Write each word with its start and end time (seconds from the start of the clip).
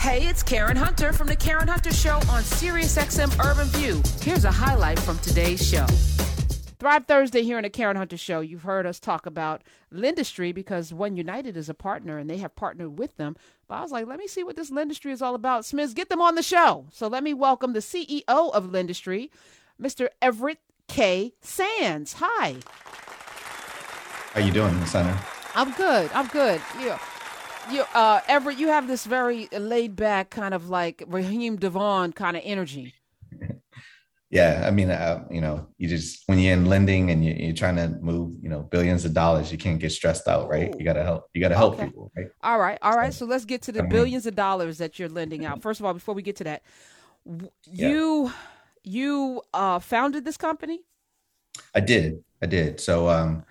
Hey, 0.00 0.26
it's 0.26 0.42
Karen 0.42 0.78
Hunter 0.78 1.12
from 1.12 1.26
the 1.26 1.36
Karen 1.36 1.68
Hunter 1.68 1.92
Show 1.92 2.14
on 2.14 2.42
SiriusXM 2.42 3.38
Urban 3.44 3.66
View. 3.66 4.00
Here's 4.22 4.46
a 4.46 4.50
highlight 4.50 4.98
from 4.98 5.18
today's 5.18 5.62
show. 5.62 5.84
Thrive 6.78 7.04
Thursday 7.04 7.42
here 7.42 7.58
on 7.58 7.64
the 7.64 7.68
Karen 7.68 7.98
Hunter 7.98 8.16
Show. 8.16 8.40
You've 8.40 8.62
heard 8.62 8.86
us 8.86 8.98
talk 8.98 9.26
about 9.26 9.60
Lendistry 9.92 10.54
because 10.54 10.94
One 10.94 11.18
United 11.18 11.54
is 11.54 11.68
a 11.68 11.74
partner 11.74 12.16
and 12.16 12.30
they 12.30 12.38
have 12.38 12.56
partnered 12.56 12.98
with 12.98 13.18
them. 13.18 13.36
But 13.68 13.74
I 13.74 13.82
was 13.82 13.92
like, 13.92 14.06
let 14.06 14.18
me 14.18 14.26
see 14.26 14.42
what 14.42 14.56
this 14.56 14.70
Lendistry 14.70 15.12
is 15.12 15.20
all 15.20 15.34
about. 15.34 15.66
Smiths, 15.66 15.92
get 15.92 16.08
them 16.08 16.22
on 16.22 16.34
the 16.34 16.42
show. 16.42 16.86
So 16.90 17.06
let 17.06 17.22
me 17.22 17.34
welcome 17.34 17.74
the 17.74 17.80
CEO 17.80 18.22
of 18.26 18.70
Lendistry, 18.70 19.28
Mr. 19.78 20.08
Everett 20.22 20.60
K. 20.88 21.34
Sands. 21.42 22.14
Hi. 22.20 22.56
How 24.32 24.40
you 24.40 24.50
doing, 24.50 24.82
Senator? 24.86 25.20
I'm 25.54 25.72
good. 25.72 26.10
I'm 26.14 26.28
good. 26.28 26.62
Yeah 26.80 26.98
you 27.72 27.84
uh 27.94 28.20
Everett, 28.28 28.58
you 28.58 28.68
have 28.68 28.86
this 28.86 29.04
very 29.04 29.48
laid 29.52 29.96
back 29.96 30.30
kind 30.30 30.54
of 30.54 30.68
like 30.68 31.02
Raheem 31.06 31.56
DeVaughn 31.56 32.12
kind 32.12 32.36
of 32.36 32.42
energy. 32.44 32.94
Yeah, 34.30 34.62
I 34.64 34.70
mean, 34.70 34.90
uh, 34.90 35.24
you 35.28 35.40
know, 35.40 35.66
you 35.76 35.88
just 35.88 36.22
when 36.26 36.38
you're 36.38 36.52
in 36.52 36.66
lending 36.66 37.10
and 37.10 37.24
you, 37.24 37.50
are 37.50 37.52
trying 37.52 37.74
to 37.74 37.88
move, 38.00 38.36
you 38.40 38.48
know, 38.48 38.62
billions 38.62 39.04
of 39.04 39.12
dollars, 39.12 39.50
you 39.50 39.58
can't 39.58 39.80
get 39.80 39.90
stressed 39.90 40.28
out, 40.28 40.48
right? 40.48 40.72
You 40.78 40.84
got 40.84 40.92
to 40.92 41.02
help. 41.02 41.24
You 41.34 41.40
got 41.40 41.48
to 41.48 41.56
help 41.56 41.74
okay. 41.74 41.86
people, 41.86 42.12
right? 42.16 42.28
All 42.44 42.60
right, 42.60 42.78
all 42.80 42.94
right. 42.94 43.12
So, 43.12 43.24
so 43.24 43.30
let's 43.30 43.44
get 43.44 43.60
to 43.62 43.72
the 43.72 43.82
billions 43.82 44.26
of 44.26 44.36
dollars 44.36 44.78
that 44.78 45.00
you're 45.00 45.08
lending 45.08 45.44
out. 45.44 45.60
First 45.62 45.80
of 45.80 45.86
all, 45.86 45.94
before 45.94 46.14
we 46.14 46.22
get 46.22 46.36
to 46.36 46.44
that, 46.44 46.62
you 47.66 48.26
yeah. 48.26 48.32
you 48.84 49.42
uh, 49.52 49.80
founded 49.80 50.24
this 50.24 50.36
company. 50.36 50.82
I 51.74 51.80
did. 51.80 52.22
I 52.40 52.46
did. 52.46 52.78
So, 52.78 53.08
um, 53.08 53.44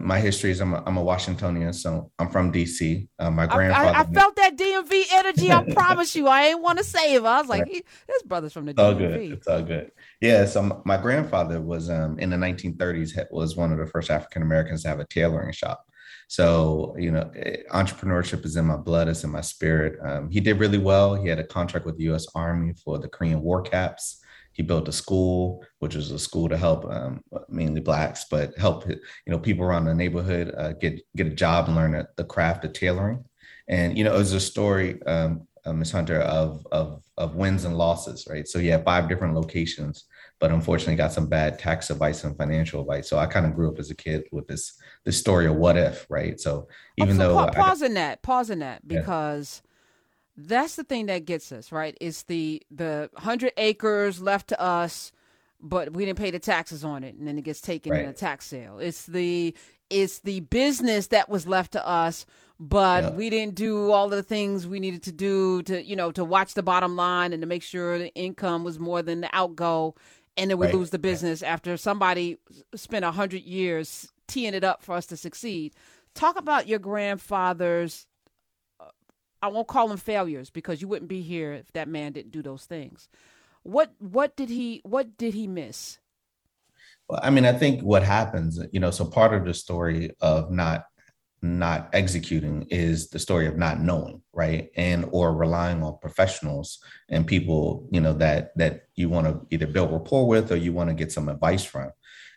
my 0.00 0.18
history 0.18 0.50
is 0.50 0.60
I'm 0.60 0.72
a, 0.72 0.82
I'm 0.86 0.96
a 0.96 1.02
Washingtonian, 1.02 1.72
so 1.72 2.10
I'm 2.18 2.28
from 2.28 2.52
DC. 2.52 3.08
Uh, 3.18 3.30
my 3.30 3.46
grandfather. 3.46 3.88
I, 3.88 3.92
I, 3.92 4.00
I, 4.00 4.04
felt 4.04 4.36
that 4.36 4.56
DMV 4.56 5.02
energy. 5.12 5.52
I 5.52 5.64
promise 5.72 6.14
you, 6.16 6.26
I 6.28 6.46
ain't 6.46 6.62
want 6.62 6.78
to 6.78 6.84
save. 6.84 7.24
I 7.24 7.40
was 7.40 7.48
like, 7.48 7.66
this 7.66 8.22
brother's 8.24 8.52
from 8.52 8.66
the 8.66 8.70
it's 8.70 8.80
DMV. 8.80 8.84
All 8.84 8.94
good. 8.94 9.32
It's 9.32 9.46
all 9.46 9.62
good. 9.62 9.90
Yeah. 10.20 10.46
So 10.46 10.82
my 10.84 10.96
grandfather 10.96 11.60
was 11.60 11.90
um, 11.90 12.18
in 12.18 12.30
the 12.30 12.36
1930s 12.36 13.26
was 13.30 13.56
one 13.56 13.72
of 13.72 13.78
the 13.78 13.86
first 13.86 14.10
African 14.10 14.42
Americans 14.42 14.82
to 14.82 14.88
have 14.88 15.00
a 15.00 15.06
tailoring 15.06 15.52
shop. 15.52 15.84
So 16.28 16.94
you 16.98 17.10
know, 17.10 17.30
eh, 17.36 17.58
entrepreneurship 17.72 18.44
is 18.44 18.56
in 18.56 18.64
my 18.64 18.76
blood. 18.76 19.08
It's 19.08 19.24
in 19.24 19.30
my 19.30 19.42
spirit. 19.42 19.98
Um, 20.04 20.30
he 20.30 20.40
did 20.40 20.58
really 20.58 20.78
well. 20.78 21.14
He 21.14 21.28
had 21.28 21.38
a 21.38 21.44
contract 21.44 21.84
with 21.84 21.98
the 21.98 22.04
U.S. 22.04 22.26
Army 22.34 22.74
for 22.82 22.98
the 22.98 23.08
Korean 23.08 23.42
War 23.42 23.62
caps. 23.62 24.23
He 24.54 24.62
built 24.62 24.88
a 24.88 24.92
school, 24.92 25.64
which 25.80 25.96
was 25.96 26.10
a 26.12 26.18
school 26.18 26.48
to 26.48 26.56
help 26.56 26.86
um, 26.86 27.20
mainly 27.48 27.80
blacks, 27.80 28.24
but 28.30 28.56
help 28.56 28.88
you 28.88 28.96
know 29.26 29.38
people 29.38 29.64
around 29.64 29.84
the 29.84 29.94
neighborhood 29.94 30.54
uh, 30.56 30.72
get 30.72 31.00
get 31.16 31.26
a 31.26 31.30
job 31.30 31.66
and 31.66 31.76
learn 31.76 32.06
the 32.16 32.24
craft 32.24 32.64
of 32.64 32.72
tailoring. 32.72 33.24
And 33.68 33.98
you 33.98 34.04
know, 34.04 34.14
it 34.14 34.18
was 34.18 34.32
a 34.32 34.40
story, 34.40 35.02
um, 35.02 35.46
uh, 35.64 35.72
Ms. 35.72 35.90
Hunter, 35.90 36.20
of 36.20 36.64
of 36.70 37.02
of 37.18 37.34
wins 37.34 37.64
and 37.64 37.76
losses, 37.76 38.26
right? 38.30 38.46
So 38.46 38.60
he 38.60 38.68
had 38.68 38.84
five 38.84 39.08
different 39.08 39.34
locations, 39.34 40.04
but 40.38 40.52
unfortunately 40.52 40.96
got 40.96 41.12
some 41.12 41.28
bad 41.28 41.58
tax 41.58 41.90
advice 41.90 42.22
and 42.22 42.36
financial 42.36 42.80
advice. 42.80 43.08
So 43.08 43.18
I 43.18 43.26
kind 43.26 43.46
of 43.46 43.54
grew 43.54 43.70
up 43.70 43.80
as 43.80 43.90
a 43.90 43.96
kid 43.96 44.22
with 44.30 44.46
this 44.46 44.78
this 45.04 45.18
story 45.18 45.46
of 45.46 45.56
what 45.56 45.76
if, 45.76 46.06
right? 46.08 46.38
So 46.38 46.68
even 46.96 47.16
oh, 47.16 47.18
so 47.18 47.28
though 47.28 47.46
pa- 47.46 47.52
pause 47.52 47.82
I, 47.82 47.86
in 47.86 47.94
that, 47.94 48.22
pause 48.22 48.50
in 48.50 48.60
that, 48.60 48.86
because. 48.86 49.62
Yeah 49.64 49.70
that's 50.36 50.76
the 50.76 50.84
thing 50.84 51.06
that 51.06 51.24
gets 51.24 51.52
us 51.52 51.70
right 51.70 51.96
it's 52.00 52.24
the 52.24 52.62
the 52.70 53.08
100 53.14 53.52
acres 53.56 54.20
left 54.20 54.48
to 54.48 54.60
us 54.60 55.12
but 55.60 55.92
we 55.94 56.04
didn't 56.04 56.18
pay 56.18 56.30
the 56.30 56.38
taxes 56.38 56.84
on 56.84 57.04
it 57.04 57.14
and 57.14 57.26
then 57.26 57.38
it 57.38 57.42
gets 57.42 57.60
taken 57.60 57.92
right. 57.92 58.02
in 58.02 58.08
a 58.08 58.12
tax 58.12 58.46
sale 58.46 58.78
it's 58.78 59.06
the 59.06 59.54
it's 59.90 60.20
the 60.20 60.40
business 60.40 61.08
that 61.08 61.28
was 61.28 61.46
left 61.46 61.72
to 61.72 61.86
us 61.86 62.26
but 62.58 63.04
yeah. 63.04 63.10
we 63.10 63.30
didn't 63.30 63.54
do 63.54 63.90
all 63.90 64.08
the 64.08 64.22
things 64.22 64.66
we 64.66 64.80
needed 64.80 65.02
to 65.02 65.12
do 65.12 65.62
to 65.62 65.82
you 65.84 65.96
know 65.96 66.10
to 66.10 66.24
watch 66.24 66.54
the 66.54 66.62
bottom 66.62 66.96
line 66.96 67.32
and 67.32 67.42
to 67.42 67.46
make 67.46 67.62
sure 67.62 67.98
the 67.98 68.14
income 68.14 68.64
was 68.64 68.78
more 68.78 69.02
than 69.02 69.20
the 69.20 69.30
outgo 69.32 69.94
and 70.36 70.50
then 70.50 70.58
we 70.58 70.66
right. 70.66 70.74
lose 70.74 70.90
the 70.90 70.98
business 70.98 71.42
yeah. 71.42 71.52
after 71.52 71.76
somebody 71.76 72.38
spent 72.74 73.04
a 73.04 73.10
hundred 73.12 73.42
years 73.42 74.12
teeing 74.26 74.54
it 74.54 74.64
up 74.64 74.82
for 74.82 74.94
us 74.94 75.06
to 75.06 75.16
succeed 75.16 75.74
talk 76.14 76.38
about 76.38 76.66
your 76.66 76.78
grandfather's 76.78 78.06
I 79.44 79.48
won't 79.48 79.68
call 79.68 79.88
them 79.88 79.98
failures 79.98 80.48
because 80.48 80.80
you 80.80 80.88
wouldn't 80.88 81.10
be 81.10 81.20
here 81.20 81.52
if 81.52 81.70
that 81.72 81.86
man 81.86 82.12
didn't 82.12 82.32
do 82.32 82.40
those 82.40 82.64
things. 82.64 83.10
What 83.62 83.92
what 83.98 84.36
did 84.36 84.48
he 84.48 84.80
what 84.84 85.18
did 85.18 85.34
he 85.34 85.46
miss? 85.46 85.98
Well, 87.10 87.20
I 87.22 87.28
mean, 87.28 87.44
I 87.44 87.52
think 87.52 87.82
what 87.82 88.02
happens, 88.02 88.58
you 88.72 88.80
know, 88.80 88.90
so 88.90 89.04
part 89.04 89.34
of 89.34 89.44
the 89.44 89.52
story 89.52 90.12
of 90.22 90.50
not 90.50 90.86
not 91.42 91.90
executing 91.92 92.66
is 92.70 93.10
the 93.10 93.18
story 93.18 93.46
of 93.46 93.58
not 93.58 93.80
knowing, 93.80 94.22
right? 94.32 94.70
And 94.76 95.06
or 95.12 95.34
relying 95.34 95.82
on 95.82 95.98
professionals 95.98 96.78
and 97.10 97.26
people, 97.26 97.86
you 97.90 98.00
know, 98.00 98.14
that 98.14 98.56
that 98.56 98.84
you 98.94 99.10
want 99.10 99.26
to 99.26 99.46
either 99.50 99.66
build 99.66 99.92
rapport 99.92 100.26
with 100.26 100.52
or 100.52 100.56
you 100.56 100.72
want 100.72 100.88
to 100.88 100.94
get 100.94 101.12
some 101.12 101.28
advice 101.28 101.64
from. 101.64 101.90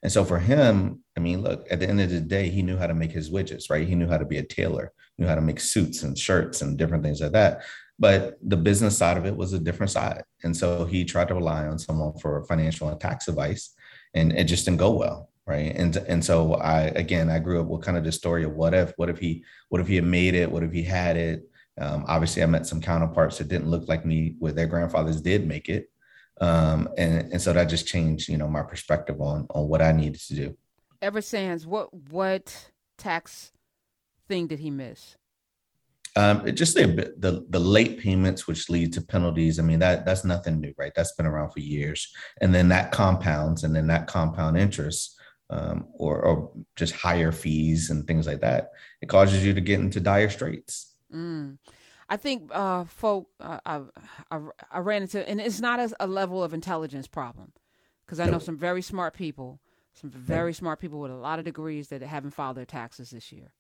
And 0.04 0.12
so 0.12 0.26
for 0.26 0.40
him, 0.40 1.04
I 1.16 1.22
mean, 1.22 1.42
look, 1.42 1.68
at 1.72 1.80
the 1.80 1.88
end 1.88 2.02
of 2.02 2.10
the 2.10 2.20
day, 2.20 2.50
he 2.50 2.64
knew 2.64 2.76
how 2.76 2.88
to 2.88 2.94
make 2.94 3.12
his 3.12 3.32
widgets, 3.32 3.70
right? 3.70 3.88
He 3.88 3.96
knew 3.96 4.10
how 4.10 4.18
to 4.18 4.26
be 4.26 4.40
a 4.40 4.44
tailor, 4.44 4.92
knew 5.18 5.28
how 5.28 5.36
to 5.36 5.42
make 5.42 5.60
suits 5.60 6.04
and 6.04 6.18
shirts 6.18 6.62
and 6.62 6.78
different 6.78 7.04
things 7.04 7.22
like 7.22 7.32
that. 7.34 7.64
But 8.00 8.38
the 8.42 8.58
business 8.58 8.98
side 8.98 9.18
of 9.18 9.26
it 9.26 9.36
was 9.36 9.54
a 9.54 9.60
different 9.60 9.92
side. 9.92 10.24
And 10.44 10.56
so 10.56 10.86
he 10.86 11.04
tried 11.04 11.30
to 11.30 11.34
rely 11.36 11.66
on 11.66 11.80
someone 11.80 12.14
for 12.20 12.44
financial 12.46 12.90
and 12.90 13.00
tax 13.00 13.28
advice, 13.28 13.74
and 14.14 14.32
it 14.34 14.46
just 14.46 14.66
didn't 14.66 14.80
go 14.80 14.92
well. 14.92 15.30
Right. 15.46 15.74
And 15.76 15.96
and 15.96 16.24
so 16.24 16.56
I 16.56 16.82
again 16.88 17.30
I 17.30 17.40
grew 17.40 17.62
up 17.62 17.68
with 17.68 17.82
kind 17.82 17.98
of 17.98 18.04
the 18.04 18.12
story 18.12 18.44
of 18.44 18.54
what 18.54 18.74
if, 18.74 18.92
what 18.98 19.10
if 19.10 19.18
he, 19.18 19.46
what 19.70 19.80
if 19.80 19.88
he 19.88 19.96
had 19.96 20.04
made 20.04 20.36
it, 20.36 20.52
what 20.52 20.62
if 20.62 20.74
he 20.74 20.84
had 20.84 21.16
it? 21.16 21.50
Um, 21.80 22.04
obviously, 22.08 22.44
I 22.44 22.48
met 22.48 22.68
some 22.68 22.82
counterparts 22.82 23.38
that 23.38 23.48
didn't 23.48 23.70
look 23.70 23.88
like 23.88 24.06
me, 24.06 24.36
where 24.40 24.52
their 24.52 24.68
grandfathers 24.68 25.22
did 25.22 25.48
make 25.48 25.70
it, 25.70 25.90
um, 26.42 26.90
and 26.98 27.32
and 27.32 27.42
so 27.42 27.54
that 27.54 27.66
just 27.66 27.88
changed, 27.88 28.30
you 28.30 28.38
know, 28.38 28.48
my 28.48 28.64
perspective 28.64 29.22
on 29.22 29.48
on 29.52 29.68
what 29.68 29.82
I 29.82 29.92
needed 29.92 30.20
to 30.22 30.36
do. 30.36 30.58
Ever 31.02 31.22
since, 31.22 31.66
what 31.66 31.94
what 32.12 32.72
tax 32.98 33.52
thing 34.28 34.48
did 34.48 34.60
he 34.60 34.72
miss? 34.72 35.18
Um, 36.16 36.56
just 36.56 36.74
the, 36.74 37.14
the 37.18 37.46
the 37.50 37.60
late 37.60 38.00
payments, 38.00 38.48
which 38.48 38.70
lead 38.70 38.94
to 38.94 39.02
penalties. 39.02 39.60
I 39.60 39.64
mean, 39.64 39.80
that 39.80 40.04
that's 40.06 40.24
nothing 40.24 40.60
new, 40.60 40.74
right? 40.78 40.92
That's 40.96 41.14
been 41.14 41.28
around 41.28 41.52
for 41.52 41.60
years, 41.60 42.12
and 42.42 42.56
then 42.56 42.70
that 42.70 42.92
compounds, 42.92 43.64
and 43.64 43.76
then 43.76 43.88
that 43.88 44.08
compound 44.08 44.58
interest, 44.58 45.16
um, 45.52 45.88
or 45.94 46.22
or 46.22 46.52
just 46.76 46.96
higher 46.96 47.32
fees 47.32 47.92
and 47.92 48.08
things 48.08 48.26
like 48.26 48.42
that. 48.42 48.72
It 49.02 49.10
causes 49.10 49.46
you 49.46 49.54
to 49.54 49.62
get 49.62 49.80
into 49.80 50.00
dire 50.00 50.30
straits. 50.30 50.96
Mm. 51.14 51.60
I 52.10 52.16
think, 52.16 52.52
uh, 52.54 52.86
folk, 52.86 53.28
uh, 53.42 53.60
I, 53.66 53.82
I, 54.32 54.40
I 54.72 54.80
ran 54.80 55.02
into, 55.02 55.28
and 55.28 55.42
it's 55.42 55.60
not 55.60 55.82
as 55.82 55.94
a 56.00 56.08
level 56.08 56.42
of 56.42 56.54
intelligence 56.54 57.06
problem, 57.06 57.52
because 58.06 58.22
I 58.22 58.30
know 58.30 58.40
some 58.40 58.58
very 58.58 58.82
smart 58.82 59.14
people, 59.14 59.60
some 59.94 60.10
very 60.10 60.54
smart 60.54 60.80
people 60.80 61.02
with 61.02 61.12
a 61.12 61.16
lot 61.16 61.38
of 61.38 61.44
degrees 61.44 61.90
that 61.90 62.02
haven't 62.02 62.32
filed 62.32 62.56
their 62.56 62.66
taxes 62.66 63.10
this 63.10 63.34
year. 63.34 63.52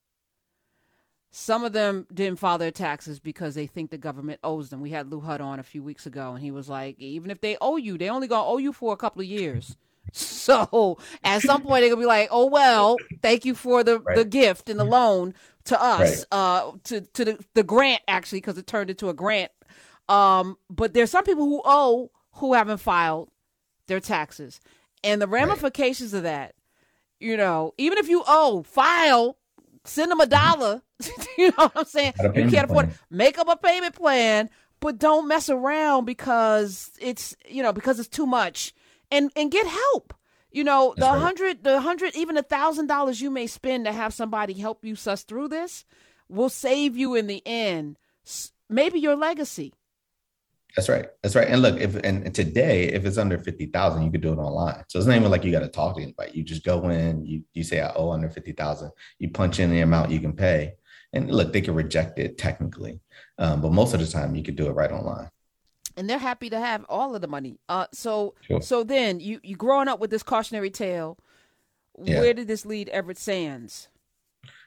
Some 1.39 1.63
of 1.63 1.71
them 1.71 2.07
didn't 2.11 2.39
file 2.39 2.57
their 2.57 2.71
taxes 2.71 3.19
because 3.19 3.53
they 3.53 3.67
think 3.67 3.91
the 3.91 3.97
government 3.99 4.39
owes 4.43 4.71
them. 4.71 4.81
We 4.81 4.89
had 4.89 5.11
Lou 5.11 5.21
Hudd 5.21 5.39
on 5.39 5.59
a 5.59 5.63
few 5.63 5.83
weeks 5.83 6.07
ago, 6.07 6.31
and 6.31 6.39
he 6.39 6.49
was 6.49 6.67
like, 6.67 6.99
even 6.99 7.29
if 7.29 7.41
they 7.41 7.57
owe 7.61 7.77
you, 7.77 7.95
they 7.95 8.09
only 8.09 8.27
gonna 8.27 8.49
owe 8.49 8.57
you 8.57 8.73
for 8.73 8.91
a 8.91 8.97
couple 8.97 9.21
of 9.21 9.27
years. 9.27 9.77
So 10.13 10.97
at 11.23 11.41
some 11.41 11.61
point 11.61 11.81
they're 11.81 11.89
gonna 11.89 12.01
be 12.01 12.07
like, 12.07 12.29
"Oh 12.31 12.45
well, 12.45 12.95
thank 13.21 13.43
you 13.43 13.53
for 13.53 13.83
the 13.83 13.99
right. 13.99 14.15
the 14.15 14.23
gift 14.23 14.69
and 14.69 14.79
the 14.79 14.85
loan 14.85 15.33
to 15.65 15.79
us, 15.79 16.25
right. 16.31 16.39
uh, 16.39 16.71
to 16.85 17.01
to 17.01 17.25
the, 17.25 17.45
the 17.53 17.63
grant 17.63 18.01
actually 18.07 18.39
because 18.39 18.57
it 18.57 18.65
turned 18.65 18.89
into 18.89 19.09
a 19.09 19.13
grant." 19.13 19.51
Um, 20.07 20.57
but 20.69 20.93
there's 20.93 21.11
some 21.11 21.25
people 21.25 21.43
who 21.43 21.61
owe 21.65 22.09
who 22.35 22.53
haven't 22.53 22.77
filed 22.77 23.29
their 23.87 23.99
taxes, 23.99 24.61
and 25.03 25.21
the 25.21 25.27
ramifications 25.27 26.13
right. 26.13 26.19
of 26.19 26.23
that, 26.23 26.55
you 27.19 27.35
know, 27.35 27.73
even 27.77 27.97
if 27.97 28.07
you 28.07 28.23
owe, 28.25 28.63
file, 28.63 29.37
send 29.83 30.09
them 30.09 30.21
a 30.21 30.25
dollar 30.25 30.81
you 31.37 31.47
know 31.47 31.53
what 31.57 31.71
I'm 31.75 31.85
saying? 31.85 32.13
You 32.35 32.49
can't 32.49 32.69
afford 32.69 32.89
it. 32.89 32.95
Make 33.09 33.37
up 33.37 33.47
a 33.47 33.55
payment 33.55 33.95
plan, 33.95 34.49
but 34.79 34.97
don't 34.97 35.27
mess 35.27 35.49
around 35.49 36.05
because 36.05 36.91
it's 36.99 37.35
you 37.47 37.63
know 37.63 37.73
because 37.73 37.99
it's 37.99 38.09
too 38.09 38.25
much. 38.25 38.73
And 39.11 39.31
and 39.35 39.51
get 39.51 39.65
help. 39.67 40.13
You 40.51 40.63
know 40.63 40.93
That's 40.97 41.07
the 41.07 41.13
right. 41.13 41.21
hundred, 41.21 41.63
the 41.63 41.81
hundred, 41.81 42.15
even 42.15 42.37
a 42.37 42.43
thousand 42.43 42.87
dollars 42.87 43.21
you 43.21 43.29
may 43.29 43.47
spend 43.47 43.85
to 43.85 43.91
have 43.91 44.13
somebody 44.13 44.53
help 44.53 44.83
you 44.83 44.95
suss 44.95 45.23
through 45.23 45.49
this 45.49 45.85
will 46.29 46.49
save 46.49 46.97
you 46.97 47.15
in 47.15 47.27
the 47.27 47.41
end. 47.45 47.97
Maybe 48.69 48.99
your 48.99 49.15
legacy. 49.15 49.73
That's 50.75 50.89
right. 50.89 51.07
That's 51.23 51.35
right. 51.35 51.47
And 51.47 51.61
look, 51.61 51.79
if 51.79 51.95
and 52.03 52.33
today, 52.35 52.83
if 52.83 53.05
it's 53.05 53.17
under 53.17 53.39
fifty 53.39 53.65
thousand, 53.65 54.03
you 54.03 54.11
could 54.11 54.21
do 54.21 54.33
it 54.33 54.37
online. 54.37 54.83
So 54.87 54.99
it's 54.99 55.07
not 55.07 55.15
even 55.15 55.31
like 55.31 55.43
you 55.43 55.51
got 55.51 55.61
to 55.61 55.69
talk 55.69 55.95
to 55.95 56.03
anybody. 56.03 56.31
You 56.33 56.43
just 56.43 56.63
go 56.63 56.87
in, 56.89 57.25
you 57.25 57.43
you 57.53 57.63
say 57.63 57.81
I 57.81 57.91
owe 57.95 58.11
under 58.11 58.29
fifty 58.29 58.51
thousand, 58.51 58.91
you 59.17 59.31
punch 59.31 59.59
in 59.59 59.71
the 59.71 59.81
amount 59.81 60.11
you 60.11 60.19
can 60.19 60.33
pay, 60.33 60.73
and 61.13 61.31
look, 61.31 61.53
they 61.53 61.61
can 61.61 61.73
reject 61.73 62.19
it 62.19 62.37
technically, 62.37 62.99
um, 63.37 63.61
but 63.61 63.71
most 63.71 63.93
of 63.93 63.99
the 63.99 64.07
time 64.07 64.35
you 64.35 64.43
could 64.43 64.55
do 64.55 64.67
it 64.67 64.73
right 64.73 64.91
online. 64.91 65.29
And 65.95 66.09
they're 66.09 66.19
happy 66.19 66.49
to 66.51 66.59
have 66.59 66.85
all 66.89 67.15
of 67.15 67.21
the 67.21 67.27
money. 67.27 67.59
Uh, 67.67 67.87
so 67.91 68.35
sure. 68.41 68.61
so 68.61 68.83
then 68.83 69.19
you 69.19 69.39
you 69.43 69.55
growing 69.55 69.87
up 69.87 69.99
with 69.99 70.11
this 70.11 70.23
cautionary 70.23 70.69
tale. 70.69 71.17
Yeah. 71.99 72.19
Where 72.19 72.33
did 72.33 72.47
this 72.47 72.65
lead 72.65 72.89
Everett 72.89 73.17
Sands? 73.17 73.87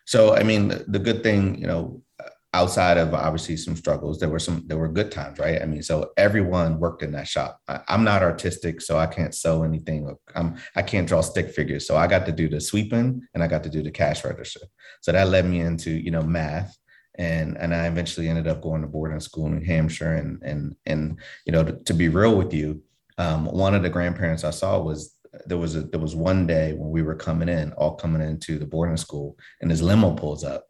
So 0.05 0.35
I 0.35 0.43
mean, 0.43 0.69
the, 0.69 0.85
the 0.89 0.99
good 0.99 1.23
thing, 1.23 1.57
you 1.57 1.69
know, 1.69 2.03
outside 2.53 2.99
of 2.99 3.15
obviously 3.15 3.57
some 3.57 3.77
struggles, 3.77 4.19
there 4.19 4.29
were 4.29 4.39
some 4.39 4.65
there 4.67 4.79
were 4.79 4.89
good 4.89 5.13
times, 5.13 5.39
right? 5.39 5.63
I 5.63 5.67
mean, 5.67 5.83
so 5.83 6.11
everyone 6.17 6.81
worked 6.81 7.03
in 7.03 7.13
that 7.13 7.29
shop. 7.29 7.61
I, 7.69 7.81
am 7.89 8.05
not 8.05 8.23
artistic, 8.23 8.81
so 8.81 8.99
I 8.99 9.07
can't 9.07 9.35
sew 9.35 9.63
anything. 9.63 10.15
I'm 10.35 10.57
I 10.75 10.83
can't 10.83 11.09
draw 11.09 11.21
stick 11.21 11.51
figures, 11.51 11.87
so 11.87 11.97
I 11.97 12.07
got 12.07 12.27
to 12.27 12.33
do 12.33 12.49
the 12.49 12.61
sweeping 12.61 13.23
and 13.35 13.43
I 13.43 13.47
got 13.47 13.63
to 13.65 13.71
do 13.71 13.83
the 13.83 13.91
cash 13.91 14.25
register. 14.25 14.61
So 15.01 15.13
that 15.13 15.29
led 15.29 15.47
me 15.47 15.61
into 15.61 15.91
you 15.91 16.11
know 16.11 16.23
math. 16.23 16.77
And, 17.17 17.59
and 17.59 17.75
I 17.75 17.87
eventually 17.87 18.29
ended 18.31 18.47
up 18.47 18.63
going 18.63 18.81
to 18.81 18.89
boarding 18.89 19.21
school 19.21 19.47
in 19.47 19.59
New 19.59 19.67
Hampshire. 19.67 20.15
And, 20.15 20.41
and, 20.43 20.75
and 20.87 21.19
you 21.45 21.53
know, 21.53 21.63
to, 21.63 21.73
to 21.73 21.93
be 21.93 22.09
real 22.09 22.35
with 22.35 22.55
you, 22.55 22.83
um, 23.19 23.45
one 23.45 23.75
of 23.75 23.83
the 23.83 23.91
grandparents 23.91 24.43
I 24.43 24.51
saw 24.51 24.81
was 24.81 25.17
there 25.47 25.59
was 25.59 25.77
a, 25.77 25.83
there 25.83 26.01
was 26.01 26.17
one 26.17 26.47
day 26.47 26.73
when 26.73 26.91
we 26.91 27.03
were 27.03 27.15
coming 27.15 27.49
in, 27.49 27.73
all 27.73 27.95
coming 27.95 28.23
into 28.23 28.59
the 28.59 28.67
boarding 28.67 28.97
school, 28.97 29.37
and 29.61 29.71
his 29.71 29.83
limo 29.83 30.15
pulls 30.15 30.45
up, 30.45 30.65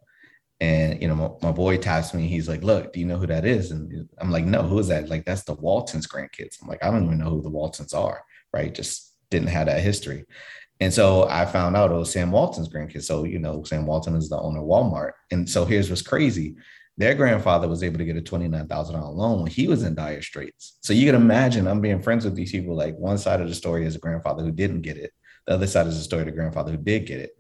and 0.60 1.00
you 1.00 1.08
know, 1.08 1.14
my, 1.14 1.48
my, 1.48 1.52
boy 1.52 1.78
taps 1.78 2.12
me. 2.12 2.28
He's 2.28 2.48
like, 2.48 2.62
"Look, 2.62 2.92
do 2.92 3.00
you 3.00 3.06
know 3.06 3.16
who 3.16 3.26
that 3.26 3.46
is?" 3.46 3.70
And 3.70 4.08
I'm 4.20 4.30
like, 4.30 4.44
"No, 4.44 4.62
who 4.62 4.78
is 4.78 4.88
that?" 4.88 5.08
Like, 5.08 5.24
that's 5.24 5.44
the 5.44 5.54
Waltons 5.54 6.06
grandkids. 6.06 6.56
I'm 6.60 6.68
like, 6.68 6.84
I 6.84 6.90
don't 6.90 7.04
even 7.04 7.18
know 7.18 7.30
who 7.30 7.42
the 7.42 7.48
Waltons 7.48 7.94
are. 7.94 8.22
Right? 8.52 8.74
Just 8.74 9.14
didn't 9.30 9.48
have 9.48 9.66
that 9.66 9.80
history. 9.80 10.26
And 10.80 10.92
so 10.92 11.28
I 11.28 11.46
found 11.46 11.76
out 11.76 11.90
it 11.90 11.94
was 11.94 12.10
Sam 12.10 12.30
Walton's 12.30 12.68
grandkids. 12.68 13.04
So 13.04 13.24
you 13.24 13.38
know, 13.38 13.62
Sam 13.64 13.86
Walton 13.86 14.16
is 14.16 14.28
the 14.28 14.38
owner 14.38 14.60
of 14.60 14.66
Walmart. 14.66 15.12
And 15.30 15.48
so 15.48 15.64
here's 15.64 15.88
what's 15.88 16.02
crazy: 16.02 16.56
their 16.98 17.14
grandfather 17.14 17.66
was 17.66 17.82
able 17.82 17.98
to 17.98 18.04
get 18.04 18.16
a 18.16 18.22
twenty 18.22 18.46
nine 18.46 18.68
thousand 18.68 18.96
dollar 18.96 19.14
loan 19.14 19.42
when 19.42 19.50
he 19.50 19.66
was 19.66 19.82
in 19.82 19.94
dire 19.94 20.20
straits. 20.20 20.76
So 20.82 20.92
you 20.92 21.06
can 21.06 21.14
imagine, 21.14 21.66
I'm 21.66 21.80
being 21.80 22.02
friends 22.02 22.26
with 22.26 22.34
these 22.34 22.52
people. 22.52 22.76
Like 22.76 22.96
one 22.96 23.16
side 23.16 23.40
of 23.40 23.48
the 23.48 23.54
story 23.54 23.86
is 23.86 23.96
a 23.96 24.00
grandfather 24.00 24.42
who 24.42 24.52
didn't 24.52 24.82
get 24.82 24.98
it. 24.98 25.12
The 25.46 25.54
other 25.54 25.66
side 25.66 25.86
is 25.86 25.96
the 25.96 26.04
story 26.04 26.22
of 26.22 26.26
the 26.26 26.32
grandfather 26.32 26.72
who 26.72 26.76
did 26.76 27.06
get 27.06 27.20
it. 27.20 27.30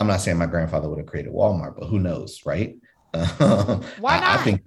I'm 0.00 0.06
not 0.06 0.22
saying 0.22 0.38
my 0.38 0.46
grandfather 0.46 0.88
would 0.88 0.98
have 0.98 1.06
created 1.06 1.32
Walmart, 1.32 1.76
but 1.78 1.86
who 1.86 1.98
knows, 1.98 2.40
right? 2.46 2.76
Why 3.12 3.20
not? 3.38 4.22
I, 4.22 4.34
I 4.34 4.36
think 4.38 4.62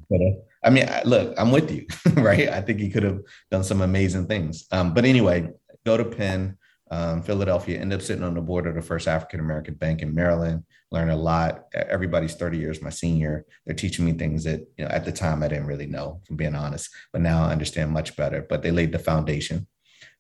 I 0.64 0.70
mean, 0.70 0.88
look, 1.06 1.34
I'm 1.38 1.52
with 1.52 1.72
you, 1.72 1.86
right? 2.14 2.48
I 2.50 2.62
think 2.62 2.80
he 2.80 2.90
could 2.90 3.04
have 3.04 3.20
done 3.52 3.64
some 3.64 3.82
amazing 3.82 4.28
things. 4.28 4.66
Um, 4.72 4.94
but 4.94 5.06
anyway, 5.06 5.50
go 5.86 5.98
to 5.98 6.06
Penn, 6.06 6.58
um, 6.90 7.22
Philadelphia, 7.22 7.80
end 7.80 7.92
up 7.92 8.02
sitting 8.02 8.24
on 8.24 8.36
the 8.36 8.42
board 8.42 8.68
of 8.68 8.76
the 8.76 8.82
first 8.82 9.08
African 9.08 9.40
American 9.40 9.74
bank 9.74 10.02
in 10.02 10.14
Maryland. 10.14 10.64
Learn 10.92 11.10
a 11.10 11.16
lot. 11.16 11.66
Everybody's 11.74 12.36
30 12.36 12.60
years 12.60 12.82
my 12.82 12.92
senior. 12.92 13.46
They're 13.66 13.76
teaching 13.76 14.06
me 14.06 14.14
things 14.14 14.44
that 14.44 14.62
you 14.78 14.86
know 14.86 14.92
at 14.92 15.04
the 15.04 15.12
time 15.12 15.42
I 15.42 15.48
didn't 15.48 15.66
really 15.66 15.88
know, 15.88 16.22
from 16.28 16.36
being 16.38 16.56
honest. 16.56 16.90
But 17.12 17.22
now 17.22 17.46
I 17.46 17.52
understand 17.52 17.92
much 17.92 18.16
better. 18.16 18.46
But 18.48 18.62
they 18.62 18.72
laid 18.72 18.92
the 18.92 19.00
foundation. 19.00 19.68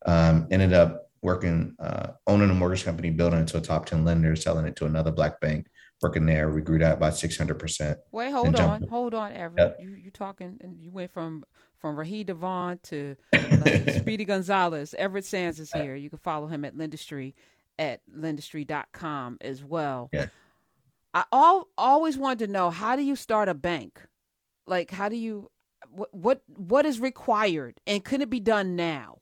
Um, 0.05 0.47
ended 0.51 0.73
up 0.73 1.02
working, 1.23 1.75
uh, 1.79 2.11
owning 2.27 2.49
a 2.49 2.53
mortgage 2.53 2.83
company, 2.83 3.09
building 3.09 3.39
it 3.39 3.47
to 3.47 3.57
a 3.57 3.61
top 3.61 3.85
10 3.85 4.05
lender, 4.05 4.35
selling 4.35 4.65
it 4.65 4.75
to 4.75 4.85
another 4.85 5.11
black 5.11 5.39
bank, 5.39 5.67
working 6.01 6.25
there. 6.25 6.51
We 6.51 6.61
grew 6.61 6.77
that 6.79 6.99
by 6.99 7.09
600%. 7.09 7.95
Wait, 8.11 8.31
hold 8.31 8.59
on. 8.59 8.83
Hold 8.89 9.13
on, 9.13 9.31
Everett. 9.31 9.57
Yep. 9.57 9.77
You, 9.81 9.95
you 9.95 10.11
talking, 10.11 10.57
and 10.61 10.79
you 10.79 10.91
went 10.91 11.11
from 11.11 11.43
from 11.79 11.97
Raheem 11.97 12.25
DeVaughn 12.25 12.79
to 12.83 13.17
like, 13.33 13.89
Speedy 13.99 14.23
Gonzalez. 14.23 14.95
Everett 14.97 15.25
Sands 15.25 15.59
is 15.59 15.69
here. 15.69 15.95
You 15.95 16.09
can 16.09 16.19
follow 16.19 16.47
him 16.47 16.63
at 16.63 16.77
Lendistry 16.77 17.33
at 17.77 17.99
lendistry.com 18.09 19.37
as 19.41 19.63
well. 19.63 20.09
Yeah. 20.13 20.27
I 21.13 21.25
all, 21.31 21.67
always 21.77 22.17
wanted 22.17 22.45
to 22.45 22.51
know 22.51 22.69
how 22.69 22.95
do 22.95 23.03
you 23.03 23.17
start 23.17 23.49
a 23.49 23.53
bank? 23.53 23.99
Like, 24.65 24.91
how 24.91 25.09
do 25.09 25.17
you, 25.17 25.51
what, 25.89 26.13
what, 26.13 26.41
what 26.47 26.85
is 26.85 27.01
required 27.01 27.81
and 27.85 28.03
could 28.03 28.21
it 28.21 28.29
be 28.29 28.39
done 28.39 28.77
now? 28.77 29.19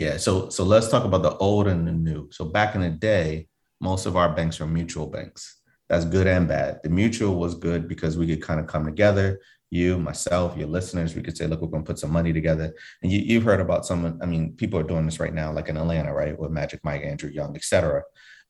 Yeah, 0.00 0.16
so 0.16 0.48
so 0.48 0.64
let's 0.64 0.88
talk 0.88 1.04
about 1.04 1.22
the 1.22 1.36
old 1.36 1.66
and 1.68 1.86
the 1.86 1.92
new. 1.92 2.30
So 2.32 2.46
back 2.46 2.74
in 2.74 2.80
the 2.80 2.88
day, 2.88 3.48
most 3.82 4.06
of 4.06 4.16
our 4.16 4.34
banks 4.34 4.58
were 4.58 4.66
mutual 4.66 5.06
banks. 5.06 5.60
That's 5.90 6.06
good 6.06 6.26
and 6.26 6.48
bad. 6.48 6.80
The 6.82 6.88
mutual 6.88 7.34
was 7.34 7.54
good 7.54 7.86
because 7.86 8.16
we 8.16 8.26
could 8.26 8.40
kind 8.40 8.60
of 8.60 8.66
come 8.66 8.86
together. 8.86 9.40
You, 9.68 9.98
myself, 9.98 10.56
your 10.56 10.68
listeners, 10.68 11.14
we 11.14 11.20
could 11.20 11.36
say, 11.36 11.46
look, 11.46 11.60
we're 11.60 11.68
going 11.68 11.84
to 11.84 11.86
put 11.86 11.98
some 11.98 12.12
money 12.12 12.32
together. 12.32 12.72
And 13.02 13.12
you, 13.12 13.18
you've 13.18 13.44
heard 13.44 13.60
about 13.60 13.84
some. 13.84 14.18
I 14.22 14.26
mean, 14.26 14.54
people 14.54 14.80
are 14.80 14.84
doing 14.84 15.04
this 15.04 15.20
right 15.20 15.34
now, 15.34 15.52
like 15.52 15.68
in 15.68 15.76
Atlanta, 15.76 16.14
right, 16.14 16.38
with 16.38 16.50
Magic 16.50 16.80
Mike, 16.82 17.02
Andrew 17.04 17.28
Young, 17.28 17.54
et 17.54 17.64
cetera. 17.64 18.02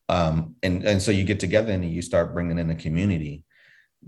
Um, 0.08 0.54
and 0.62 0.84
and 0.84 1.02
so 1.02 1.10
you 1.10 1.24
get 1.24 1.40
together 1.40 1.72
and 1.72 1.84
you 1.84 2.00
start 2.00 2.32
bringing 2.32 2.60
in 2.60 2.70
a 2.70 2.76
community. 2.76 3.42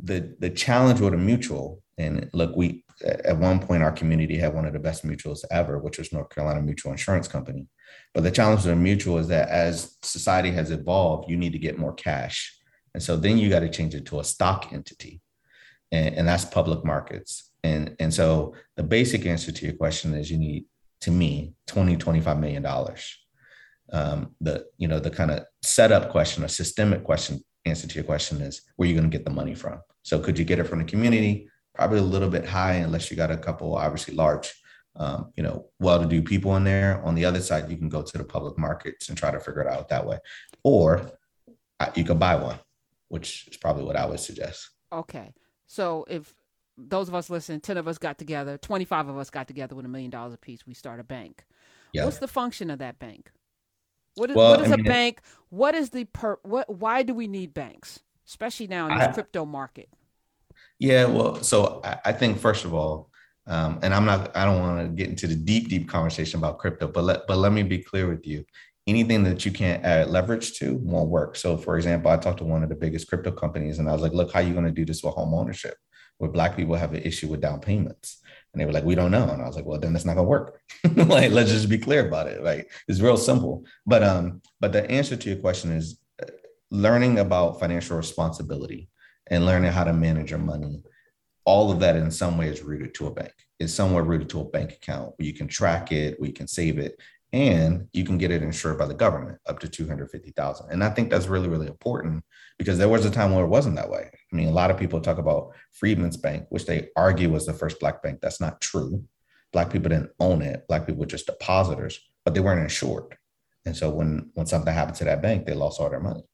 The 0.01 0.37
the 0.39 0.51
challenge 0.51 1.01
with 1.01 1.13
a 1.13 1.19
mutual, 1.19 1.82
and 1.99 2.31
look, 2.33 2.57
we 2.57 2.85
at 3.05 3.37
one 3.37 3.59
point 3.59 3.83
our 3.83 3.93
community 3.93 4.37
had 4.37 4.55
one 4.55 4.65
of 4.65 4.73
the 4.73 4.79
best 4.79 5.05
mutuals 5.05 5.45
ever, 5.51 5.79
which 5.79 5.99
was 5.99 6.13
North 6.13 6.31
Carolina 6.31 6.63
Mutual 6.63 6.93
Insurance 6.93 7.29
Company. 7.29 7.67
But 8.15 8.23
the 8.23 8.31
challenge 8.31 8.65
with 8.65 8.73
a 8.73 8.77
mutual 8.77 9.19
is 9.19 9.29
that 9.29 9.49
as 9.49 9.97
society 10.03 10.51
has 10.53 10.71
evolved, 10.71 11.31
you 11.31 11.37
need 11.37 11.53
to 11.53 11.59
get 11.59 11.79
more 11.79 11.95
cash. 11.95 12.57
And 12.95 13.03
so 13.03 13.17
then 13.17 13.39
you 13.39 13.49
got 13.49 13.61
to 13.61 13.69
change 13.69 13.95
it 13.95 14.07
to 14.07 14.21
a 14.21 14.25
stock 14.25 14.73
entity. 14.73 15.21
And, 15.91 16.15
and 16.15 16.29
that's 16.29 16.45
public 16.45 16.85
markets. 16.85 17.51
And, 17.63 17.97
and 17.99 18.13
so 18.13 18.55
the 18.77 18.83
basic 18.83 19.27
answer 19.27 19.53
to 19.53 19.67
your 19.67 19.75
question 19.75 20.15
is 20.15 20.31
you 20.31 20.39
need, 20.39 20.65
to 21.03 21.11
me, 21.11 21.55
20, 21.67 21.97
25 21.97 22.39
million 22.39 22.63
dollars. 22.63 23.19
Um, 23.93 24.35
the 24.41 24.65
you 24.79 24.89
know 24.89 24.99
the 24.99 25.11
kind 25.11 25.31
of 25.31 25.45
setup 25.63 26.11
question, 26.11 26.45
a 26.45 26.49
systemic 26.49 27.05
question 27.05 27.45
answer 27.67 27.87
to 27.87 27.95
your 27.95 28.05
question 28.05 28.41
is 28.41 28.63
where 28.77 28.87
are 28.87 28.89
you 28.89 28.97
going 28.97 29.11
to 29.11 29.17
get 29.17 29.25
the 29.25 29.31
money 29.31 29.55
from. 29.55 29.81
So 30.03 30.19
could 30.19 30.39
you 30.39 30.45
get 30.45 30.59
it 30.59 30.65
from 30.65 30.79
the 30.79 30.85
community? 30.85 31.49
Probably 31.75 31.99
a 31.99 32.03
little 32.03 32.31
bit 32.31 32.45
high 32.45 32.75
unless 32.75 33.11
you 33.11 33.17
got 33.17 33.31
a 33.31 33.37
couple 33.37 33.75
obviously 33.75 34.15
large 34.15 34.53
um, 34.97 35.33
you 35.37 35.43
know 35.43 35.67
well-to-do 35.79 36.23
people 36.23 36.57
in 36.57 36.65
there. 36.65 37.03
On 37.05 37.15
the 37.15 37.25
other 37.25 37.41
side 37.41 37.71
you 37.71 37.77
can 37.77 37.89
go 37.89 38.03
to 38.03 38.19
the 38.19 38.25
public 38.25 38.59
markets 38.59 39.09
and 39.09 39.17
try 39.17 39.31
to 39.31 39.41
figure 39.41 39.63
it 39.63 39.69
out 39.69 39.89
that 39.89 40.07
way. 40.07 40.19
Or 40.63 41.11
uh, 41.81 41.91
you 41.95 42.05
could 42.05 42.19
buy 42.19 42.37
one 42.37 42.59
which 43.13 43.47
is 43.47 43.59
probably 43.59 43.85
what 43.85 43.95
i 43.95 44.07
would 44.07 44.19
suggest. 44.19 44.71
Okay. 44.91 45.35
So 45.67 46.07
if 46.09 46.35
those 46.79 47.09
of 47.09 47.15
us 47.15 47.29
listen 47.29 47.61
10 47.61 47.77
of 47.77 47.87
us 47.87 47.99
got 47.99 48.17
together 48.17 48.57
25 48.57 49.09
of 49.09 49.19
us 49.19 49.29
got 49.29 49.47
together 49.47 49.75
with 49.75 49.85
a 49.85 49.89
million 49.89 50.11
dollars 50.11 50.33
a 50.33 50.39
piece 50.39 50.67
we 50.67 50.73
start 50.73 50.99
a 50.99 51.05
bank. 51.05 51.45
Yeah. 51.93 52.07
what's 52.07 52.19
the 52.19 52.29
function 52.29 52.71
of 52.71 52.79
that 52.79 52.99
bank? 52.99 53.31
What 54.15 54.31
is, 54.31 54.37
well, 54.37 54.53
what 54.53 54.61
is 54.67 54.73
I 54.73 54.77
mean, 54.77 54.87
a 54.87 54.89
bank? 54.89 55.21
What 55.51 55.75
is 55.75 55.91
the 55.91 56.05
per 56.07 56.39
what 56.43 56.75
why 56.75 57.03
do 57.03 57.13
we 57.13 57.29
need 57.29 57.53
banks 57.53 58.01
especially 58.27 58.67
now 58.67 58.89
in 58.89 58.97
this 58.97 59.09
I, 59.09 59.13
crypto 59.13 59.45
market 59.45 59.91
yeah, 60.83 61.05
well, 61.05 61.37
so 61.45 61.81
I, 61.85 61.99
I 62.07 62.13
think 62.13 62.41
first 62.41 62.65
of 62.65 62.75
all, 62.75 63.09
um, 63.47 63.79
and 63.83 63.95
I'm 63.95 64.05
not, 64.05 64.37
I 64.37 64.45
don't 64.45 64.61
want 64.61 64.83
to 64.83 64.89
get 64.89 65.09
into 65.09 65.29
the 65.29 65.37
deep, 65.37 65.69
deep 65.69 65.89
conversation 65.89 66.39
about 66.39 66.59
crypto, 66.59 66.89
but 66.89 67.05
let, 67.05 67.27
but 67.29 67.39
let 67.39 67.53
me 67.53 67.63
be 67.63 67.79
clear 67.79 68.09
with 68.09 68.27
you. 68.27 68.45
Anything 68.89 69.23
that 69.23 69.45
you 69.47 69.53
can't 69.53 69.85
add 69.85 70.11
leverage 70.11 70.59
to 70.59 70.75
won't 70.75 71.09
work. 71.09 71.37
So, 71.37 71.57
for 71.57 71.77
example, 71.77 72.11
I 72.11 72.17
talked 72.17 72.39
to 72.39 72.45
one 72.45 72.65
of 72.65 72.69
the 72.69 72.75
biggest 72.75 73.09
crypto 73.09 73.31
companies, 73.31 73.79
and 73.79 73.89
I 73.89 73.93
was 73.93 74.03
like, 74.03 74.13
"Look, 74.13 74.33
how 74.33 74.41
are 74.41 74.43
you 74.43 74.55
going 74.55 74.65
to 74.65 74.73
do 74.73 74.85
this 74.85 75.05
with 75.05 75.15
home 75.15 75.33
ownership, 75.35 75.77
where 76.19 76.33
Black 76.33 76.57
people 76.57 76.75
have 76.75 76.93
an 76.93 77.03
issue 77.03 77.29
with 77.29 77.41
down 77.41 77.61
payments?" 77.61 78.21
And 78.53 78.61
they 78.61 78.67
were 78.67 78.73
like, 78.73 78.85
"We 78.85 78.97
don't 78.97 79.13
know." 79.13 79.29
And 79.31 79.41
I 79.41 79.47
was 79.47 79.55
like, 79.55 79.65
"Well, 79.65 79.79
then 79.79 79.93
that's 79.93 80.05
not 80.05 80.17
going 80.17 80.27
to 80.27 80.31
work. 80.31 80.61
like, 80.97 81.31
let's 81.31 81.53
just 81.53 81.69
be 81.69 81.79
clear 81.79 82.09
about 82.09 82.27
it. 82.27 82.43
Like, 82.43 82.73
it's 82.89 83.01
real 83.01 83.17
simple." 83.17 83.65
But 83.87 84.03
um, 84.03 84.43
but 84.59 84.73
the 84.73 84.91
answer 84.91 85.15
to 85.15 85.29
your 85.31 85.39
question 85.39 85.71
is 85.71 86.01
uh, 86.21 86.27
learning 86.73 87.21
about 87.21 87.61
financial 87.61 87.97
responsibility 87.97 88.89
and 89.29 89.47
learning 89.47 89.73
how 89.73 89.85
to 89.85 89.93
manage 89.93 90.31
your 90.31 90.39
money, 90.39 90.83
all 91.45 91.71
of 91.71 91.81
that 91.81 91.97
in 91.97 92.11
some 92.11 92.39
way 92.39 92.49
is 92.49 92.63
rooted 92.63 92.95
to 92.95 93.07
a 93.07 93.11
bank. 93.11 93.33
It's 93.59 93.75
somewhere 93.75 94.03
rooted 94.03 94.29
to 94.31 94.41
a 94.41 94.45
bank 94.45 94.73
account 94.73 95.15
where 95.17 95.27
you 95.27 95.35
can 95.35 95.49
track 95.49 95.93
it, 95.93 96.19
where 96.19 96.29
you 96.29 96.35
can 96.35 96.49
save 96.49 96.79
it, 96.79 97.01
and 97.33 97.89
you 97.93 98.05
can 98.05 98.19
get 98.19 98.31
it 98.31 98.43
insured 98.43 98.79
by 98.79 98.87
the 98.87 98.95
government 98.95 99.39
up 99.47 99.59
to 99.61 99.69
250,000. 99.69 100.71
And 100.71 100.85
I 100.85 100.91
think 100.91 101.11
that's 101.11 101.27
really, 101.27 101.49
really 101.49 101.67
important 101.67 102.25
because 102.59 102.77
there 102.77 102.89
was 102.89 103.07
a 103.07 103.11
time 103.11 103.33
where 103.33 103.45
it 103.45 103.49
wasn't 103.49 103.77
that 103.77 103.91
way. 103.91 104.11
I 104.13 104.37
mean, 104.37 104.49
a 104.49 104.53
lot 104.53 104.71
of 104.71 104.77
people 104.77 105.01
talk 105.01 105.19
about 105.19 105.53
Freedman's 105.73 106.19
Bank, 106.19 106.47
which 106.51 106.67
they 106.67 106.89
argue 106.95 107.31
was 107.31 107.47
the 107.47 107.55
first 107.55 107.81
black 107.81 108.03
bank. 108.03 108.21
That's 108.21 108.41
not 108.41 108.61
true. 108.61 109.05
Black 109.53 109.71
people 109.71 109.89
didn't 109.89 110.13
own 110.21 110.43
it. 110.43 110.67
Black 110.69 110.87
people 110.87 111.01
were 111.01 111.07
just 111.07 111.27
depositors, 111.27 112.01
but 112.25 112.35
they 112.35 112.41
weren't 112.41 112.63
insured. 112.63 113.17
And 113.65 113.77
so 113.77 113.91
when 113.91 114.31
when 114.35 114.47
something 114.47 114.73
happened 114.73 114.97
to 114.99 115.05
that 115.05 115.23
bank, 115.23 115.47
they 115.47 115.55
lost 115.55 115.81
all 115.81 115.89
their 115.89 116.01
money. 116.01 116.25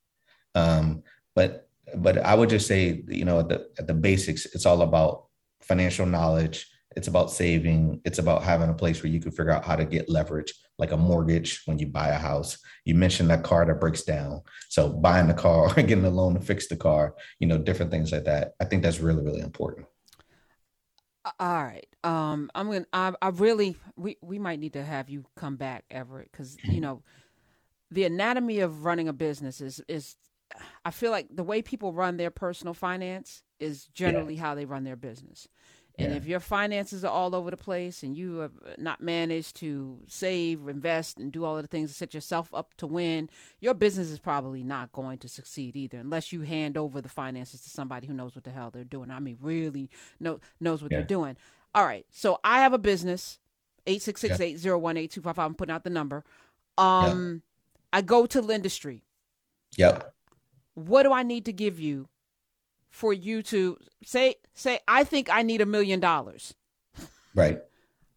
Um, 0.54 1.02
but 1.34 1.67
but 1.96 2.18
I 2.18 2.34
would 2.34 2.48
just 2.48 2.66
say, 2.66 3.02
you 3.08 3.24
know, 3.24 3.40
at 3.40 3.48
the, 3.48 3.68
at 3.78 3.86
the 3.86 3.94
basics, 3.94 4.46
it's 4.46 4.66
all 4.66 4.82
about 4.82 5.26
financial 5.62 6.06
knowledge. 6.06 6.68
It's 6.96 7.08
about 7.08 7.30
saving. 7.30 8.00
It's 8.04 8.18
about 8.18 8.42
having 8.42 8.70
a 8.70 8.74
place 8.74 9.02
where 9.02 9.12
you 9.12 9.20
can 9.20 9.30
figure 9.30 9.52
out 9.52 9.64
how 9.64 9.76
to 9.76 9.84
get 9.84 10.08
leverage, 10.08 10.52
like 10.78 10.92
a 10.92 10.96
mortgage 10.96 11.62
when 11.66 11.78
you 11.78 11.86
buy 11.86 12.08
a 12.08 12.18
house. 12.18 12.58
You 12.84 12.94
mentioned 12.94 13.30
that 13.30 13.44
car 13.44 13.64
that 13.66 13.80
breaks 13.80 14.02
down. 14.02 14.40
So 14.68 14.88
buying 14.88 15.28
the 15.28 15.34
car 15.34 15.68
or 15.76 15.82
getting 15.82 16.04
a 16.04 16.10
loan 16.10 16.34
to 16.34 16.40
fix 16.40 16.66
the 16.66 16.76
car, 16.76 17.14
you 17.38 17.46
know, 17.46 17.58
different 17.58 17.90
things 17.90 18.10
like 18.10 18.24
that. 18.24 18.52
I 18.60 18.64
think 18.64 18.82
that's 18.82 19.00
really, 19.00 19.22
really 19.22 19.40
important. 19.40 19.86
All 21.38 21.62
right. 21.62 21.86
Um, 22.04 22.50
I'm 22.54 22.70
gonna. 22.70 22.86
I, 22.92 23.12
I 23.20 23.28
really. 23.28 23.76
We 23.96 24.16
we 24.22 24.38
might 24.38 24.60
need 24.60 24.72
to 24.74 24.84
have 24.84 25.10
you 25.10 25.26
come 25.36 25.56
back, 25.56 25.84
Everett, 25.90 26.30
because 26.32 26.56
you 26.64 26.80
know, 26.80 27.02
the 27.90 28.04
anatomy 28.04 28.60
of 28.60 28.84
running 28.84 29.08
a 29.08 29.12
business 29.12 29.60
is 29.60 29.82
is 29.88 30.16
I 30.84 30.90
feel 30.90 31.10
like 31.10 31.26
the 31.30 31.44
way 31.44 31.62
people 31.62 31.92
run 31.92 32.16
their 32.16 32.30
personal 32.30 32.74
finance 32.74 33.42
is 33.60 33.86
generally 33.94 34.34
yeah. 34.34 34.40
how 34.42 34.54
they 34.54 34.64
run 34.64 34.84
their 34.84 34.96
business. 34.96 35.48
And 35.98 36.12
Yeah. 36.12 36.16
if 36.18 36.26
your 36.26 36.38
finances 36.40 37.04
are 37.04 37.10
all 37.12 37.34
over 37.34 37.50
the 37.50 37.56
place 37.56 38.04
and 38.04 38.16
you 38.16 38.36
have 38.36 38.52
not 38.78 39.00
managed 39.00 39.56
to 39.56 39.98
save, 40.06 40.68
invest, 40.68 41.18
and 41.18 41.32
do 41.32 41.44
all 41.44 41.56
of 41.56 41.62
the 41.62 41.68
things 41.68 41.90
to 41.90 41.96
set 41.96 42.14
yourself 42.14 42.54
up 42.54 42.74
to 42.76 42.86
win, 42.86 43.28
your 43.60 43.74
business 43.74 44.08
is 44.08 44.20
probably 44.20 44.62
not 44.62 44.92
going 44.92 45.18
to 45.18 45.28
succeed 45.28 45.74
either, 45.74 45.98
unless 45.98 46.32
you 46.32 46.42
hand 46.42 46.76
over 46.76 47.00
the 47.00 47.08
finances 47.08 47.60
to 47.62 47.68
somebody 47.70 48.06
who 48.06 48.14
knows 48.14 48.36
what 48.36 48.44
the 48.44 48.50
hell 48.50 48.70
they're 48.70 48.84
doing. 48.84 49.10
I 49.10 49.18
mean, 49.18 49.38
really 49.40 49.90
know, 50.20 50.38
knows 50.60 50.82
what 50.82 50.92
Yeah. 50.92 50.98
they're 50.98 51.06
doing. 51.08 51.36
All 51.74 51.84
right. 51.84 52.06
So 52.10 52.38
I 52.44 52.60
have 52.60 52.72
a 52.72 52.78
business, 52.78 53.40
866-801-8255. 53.86 55.38
I'm 55.38 55.54
putting 55.54 55.74
out 55.74 55.82
the 55.84 55.90
number. 55.90 56.24
Um, 56.76 57.42
I 57.92 58.02
go 58.02 58.24
to 58.26 58.40
Lendistry. 58.40 59.02
Yep. 59.76 60.14
What 60.78 61.02
do 61.02 61.12
I 61.12 61.22
need 61.22 61.44
to 61.46 61.52
give 61.52 61.80
you 61.80 62.08
for 62.90 63.12
you 63.12 63.42
to 63.42 63.76
say, 64.04 64.36
say, 64.54 64.78
I 64.86 65.04
think 65.04 65.28
I 65.30 65.42
need 65.42 65.60
a 65.60 65.66
million 65.66 66.00
dollars? 66.00 66.54
Right. 67.34 67.60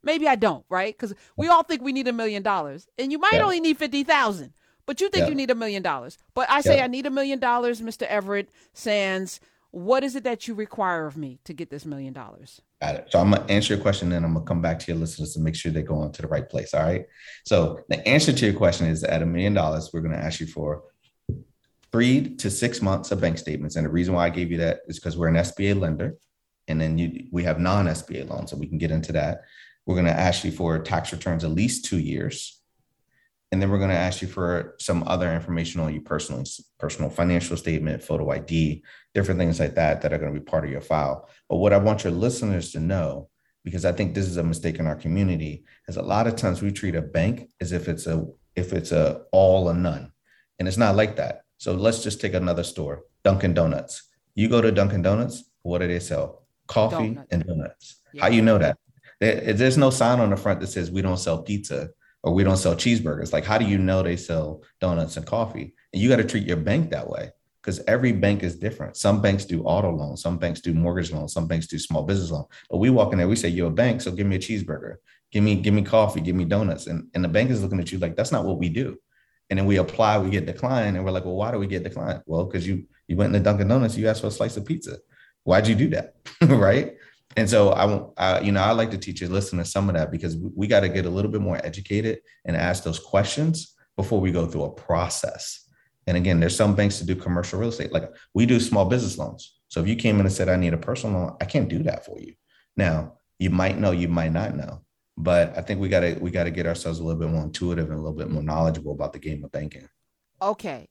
Maybe 0.03 0.27
I 0.27 0.35
don't, 0.35 0.65
right? 0.69 0.93
Because 0.97 1.13
we 1.37 1.47
all 1.47 1.63
think 1.63 1.81
we 1.81 1.91
need 1.91 2.07
a 2.07 2.13
million 2.13 2.43
dollars, 2.43 2.87
and 2.97 3.11
you 3.11 3.19
might 3.19 3.33
Yeah. 3.33 3.43
only 3.43 3.59
need 3.59 3.77
fifty 3.77 4.03
thousand, 4.03 4.53
but 4.85 5.01
you 5.01 5.09
think 5.09 5.23
Yeah. 5.23 5.29
you 5.29 5.35
need 5.35 5.51
a 5.51 5.55
million 5.55 5.83
dollars. 5.83 6.17
But 6.33 6.49
I 6.49 6.61
say 6.61 6.77
Yeah. 6.77 6.85
I 6.85 6.87
need 6.87 7.05
a 7.05 7.11
million 7.11 7.39
dollars, 7.39 7.81
Mister 7.81 8.05
Everett 8.05 8.49
Sands. 8.73 9.39
What 9.71 10.03
is 10.03 10.15
it 10.15 10.23
that 10.25 10.47
you 10.47 10.53
require 10.53 11.05
of 11.05 11.15
me 11.17 11.39
to 11.45 11.53
get 11.53 11.69
this 11.69 11.85
million 11.85 12.13
dollars? 12.13 12.61
Got 12.81 12.95
it. 12.95 13.07
So 13.09 13.19
I'm 13.19 13.31
gonna 13.31 13.45
answer 13.47 13.75
your 13.75 13.81
question, 13.81 14.11
and 14.11 14.25
I'm 14.25 14.33
gonna 14.33 14.45
come 14.45 14.61
back 14.61 14.79
to 14.79 14.91
your 14.91 14.99
listeners 14.99 15.33
to 15.35 15.39
make 15.39 15.55
sure 15.55 15.71
they're 15.71 15.83
going 15.83 16.11
to 16.13 16.21
the 16.21 16.27
right 16.27 16.49
place. 16.49 16.73
All 16.73 16.83
right. 16.83 17.05
So 17.45 17.79
the 17.89 18.05
answer 18.07 18.33
to 18.33 18.45
your 18.45 18.55
question 18.55 18.87
is 18.87 19.03
at 19.03 19.21
a 19.21 19.25
million 19.25 19.53
dollars, 19.53 19.91
we're 19.93 20.01
gonna 20.01 20.17
ask 20.17 20.39
you 20.39 20.47
for 20.47 20.83
three 21.91 22.35
to 22.35 22.49
six 22.49 22.81
months 22.81 23.11
of 23.11 23.21
bank 23.21 23.37
statements. 23.37 23.75
And 23.75 23.85
the 23.85 23.91
reason 23.91 24.13
why 24.13 24.25
I 24.25 24.29
gave 24.29 24.51
you 24.51 24.57
that 24.57 24.81
is 24.87 24.97
because 24.99 25.17
we're 25.17 25.27
an 25.27 25.35
SBA 25.35 25.79
lender, 25.79 26.15
and 26.67 26.79
then 26.79 26.97
you 26.97 27.27
we 27.31 27.43
have 27.43 27.59
non-SBA 27.59 28.29
loans, 28.29 28.51
so 28.51 28.57
we 28.57 28.67
can 28.67 28.77
get 28.77 28.91
into 28.91 29.11
that. 29.13 29.41
We're 29.85 29.95
gonna 29.95 30.09
ask 30.09 30.43
you 30.43 30.51
for 30.51 30.79
tax 30.79 31.11
returns 31.11 31.43
at 31.43 31.51
least 31.51 31.85
two 31.85 31.99
years. 31.99 32.61
And 33.51 33.61
then 33.61 33.69
we're 33.69 33.79
going 33.79 33.89
to 33.89 33.95
ask 33.95 34.21
you 34.21 34.29
for 34.29 34.75
some 34.79 35.03
other 35.07 35.33
information 35.33 35.81
on 35.81 35.93
your 35.93 36.03
personally, 36.03 36.45
personal 36.79 37.09
financial 37.09 37.57
statement, 37.57 38.01
photo 38.01 38.29
ID, 38.31 38.81
different 39.13 39.39
things 39.39 39.59
like 39.59 39.75
that 39.75 40.01
that 40.01 40.13
are 40.13 40.17
going 40.17 40.33
to 40.33 40.39
be 40.39 40.43
part 40.43 40.63
of 40.63 40.71
your 40.71 40.79
file. 40.79 41.27
But 41.49 41.57
what 41.57 41.73
I 41.73 41.77
want 41.77 42.05
your 42.05 42.13
listeners 42.13 42.71
to 42.71 42.79
know, 42.79 43.29
because 43.65 43.83
I 43.83 43.91
think 43.91 44.15
this 44.15 44.27
is 44.27 44.37
a 44.37 44.43
mistake 44.43 44.79
in 44.79 44.87
our 44.87 44.95
community, 44.95 45.65
is 45.89 45.97
a 45.97 46.01
lot 46.01 46.27
of 46.27 46.37
times 46.37 46.61
we 46.61 46.71
treat 46.71 46.95
a 46.95 47.01
bank 47.01 47.49
as 47.59 47.73
if 47.73 47.89
it's 47.89 48.07
a 48.07 48.25
if 48.55 48.73
it's 48.73 48.91
a 48.91 49.23
all 49.31 49.67
or 49.67 49.73
none, 49.73 50.11
and 50.57 50.67
it's 50.67 50.77
not 50.77 50.95
like 50.95 51.17
that. 51.17 51.43
So 51.61 51.73
let's 51.73 52.01
just 52.01 52.19
take 52.19 52.33
another 52.33 52.63
store, 52.63 53.03
Dunkin' 53.23 53.53
Donuts. 53.53 54.09
You 54.33 54.49
go 54.49 54.61
to 54.61 54.71
Dunkin' 54.71 55.03
Donuts, 55.03 55.43
what 55.61 55.77
do 55.77 55.87
they 55.87 55.99
sell? 55.99 56.41
Coffee 56.65 57.09
Donuts. 57.09 57.27
and 57.29 57.45
donuts. 57.45 58.01
Yeah. 58.13 58.23
How 58.23 58.29
you 58.29 58.41
know 58.41 58.57
that? 58.57 58.79
There's 59.19 59.77
no 59.77 59.91
sign 59.91 60.19
on 60.19 60.31
the 60.31 60.37
front 60.37 60.59
that 60.61 60.67
says 60.67 60.89
we 60.89 61.03
don't 61.03 61.19
sell 61.19 61.43
pizza 61.43 61.91
or 62.23 62.33
we 62.33 62.43
don't 62.43 62.57
sell 62.57 62.73
cheeseburgers. 62.73 63.31
Like, 63.31 63.45
how 63.45 63.59
do 63.59 63.65
you 63.65 63.77
know 63.77 64.01
they 64.01 64.15
sell 64.15 64.63
donuts 64.79 65.17
and 65.17 65.25
coffee? 65.27 65.75
And 65.93 66.01
you 66.01 66.09
got 66.09 66.15
to 66.15 66.23
treat 66.23 66.47
your 66.47 66.57
bank 66.57 66.89
that 66.89 67.07
way 67.07 67.29
because 67.61 67.79
every 67.87 68.11
bank 68.11 68.41
is 68.41 68.55
different. 68.55 68.97
Some 68.97 69.21
banks 69.21 69.45
do 69.45 69.61
auto 69.61 69.91
loans, 69.91 70.23
some 70.23 70.39
banks 70.39 70.61
do 70.61 70.73
mortgage 70.73 71.11
loans, 71.11 71.31
some 71.31 71.45
banks 71.45 71.67
do 71.67 71.77
small 71.77 72.01
business 72.01 72.31
loan. 72.31 72.45
But 72.71 72.77
we 72.77 72.89
walk 72.89 73.11
in 73.11 73.19
there, 73.19 73.27
we 73.27 73.35
say, 73.35 73.49
"You're 73.49 73.67
a 73.67 73.71
bank, 73.85 74.01
so 74.01 74.11
give 74.11 74.25
me 74.25 74.37
a 74.37 74.39
cheeseburger, 74.39 74.95
give 75.31 75.43
me 75.43 75.53
give 75.57 75.75
me 75.75 75.83
coffee, 75.83 76.21
give 76.21 76.35
me 76.35 76.45
donuts," 76.45 76.87
and 76.87 77.07
and 77.13 77.23
the 77.23 77.29
bank 77.29 77.51
is 77.51 77.61
looking 77.61 77.79
at 77.79 77.91
you 77.91 77.99
like 77.99 78.15
that's 78.15 78.31
not 78.31 78.45
what 78.45 78.57
we 78.57 78.67
do. 78.67 78.97
And 79.51 79.59
then 79.59 79.67
we 79.67 79.75
apply, 79.77 80.17
we 80.17 80.29
get 80.29 80.45
declined, 80.45 80.95
and 80.95 81.05
we're 81.05 81.11
like, 81.11 81.25
"Well, 81.25 81.35
why 81.35 81.51
do 81.51 81.59
we 81.59 81.67
get 81.67 81.83
declined?" 81.83 82.23
Well, 82.25 82.45
because 82.45 82.65
you 82.65 82.85
you 83.07 83.17
went 83.17 83.35
into 83.35 83.43
Dunkin' 83.43 83.67
Donuts, 83.67 83.97
you 83.97 84.07
asked 84.07 84.21
for 84.21 84.27
a 84.27 84.31
slice 84.31 84.55
of 84.55 84.65
pizza. 84.65 84.97
Why'd 85.43 85.67
you 85.67 85.75
do 85.75 85.89
that? 85.89 86.15
right? 86.41 86.95
And 87.35 87.49
so 87.49 87.71
I, 87.71 88.37
I, 88.37 88.39
you 88.39 88.53
know, 88.53 88.61
I 88.61 88.71
like 88.71 88.91
to 88.91 88.97
teach 88.97 89.21
you 89.21 89.27
listen 89.27 89.59
to 89.59 89.65
some 89.65 89.89
of 89.89 89.95
that 89.95 90.09
because 90.09 90.37
we, 90.37 90.49
we 90.55 90.67
got 90.67 90.81
to 90.81 90.89
get 90.89 91.05
a 91.05 91.09
little 91.09 91.31
bit 91.31 91.41
more 91.41 91.59
educated 91.65 92.19
and 92.45 92.55
ask 92.55 92.83
those 92.83 92.99
questions 92.99 93.75
before 93.97 94.21
we 94.21 94.31
go 94.31 94.47
through 94.47 94.63
a 94.63 94.71
process. 94.71 95.67
And 96.07 96.17
again, 96.17 96.39
there's 96.39 96.55
some 96.55 96.75
banks 96.75 96.99
that 96.99 97.05
do 97.05 97.15
commercial 97.15 97.59
real 97.59 97.69
estate. 97.69 97.91
Like 97.91 98.09
we 98.33 98.45
do 98.45 98.59
small 98.59 98.85
business 98.85 99.17
loans. 99.17 99.59
So 99.67 99.81
if 99.81 99.87
you 99.87 99.95
came 99.95 100.19
in 100.19 100.25
and 100.25 100.33
said, 100.33 100.49
I 100.49 100.55
need 100.55 100.73
a 100.73 100.77
personal 100.77 101.19
loan, 101.19 101.37
I 101.41 101.45
can't 101.45 101.69
do 101.69 101.83
that 101.83 102.05
for 102.05 102.19
you. 102.19 102.33
Now, 102.75 103.17
you 103.39 103.49
might 103.49 103.77
know, 103.77 103.91
you 103.91 104.07
might 104.07 104.33
not 104.33 104.55
know, 104.55 104.81
but 105.21 105.57
I 105.57 105.61
think 105.61 105.79
we 105.79 105.89
gotta 105.89 106.17
we 106.19 106.31
gotta 106.31 106.51
get 106.51 106.65
ourselves 106.65 106.99
a 106.99 107.03
little 107.03 107.19
bit 107.19 107.29
more 107.29 107.43
intuitive 107.43 107.85
and 107.89 107.93
a 107.93 108.01
little 108.01 108.17
bit 108.17 108.29
more 108.29 108.43
knowledgeable 108.43 108.91
about 108.91 109.13
the 109.13 109.19
game 109.19 109.43
of 109.43 109.51
banking. 109.51 109.87
Okay, 110.41 110.87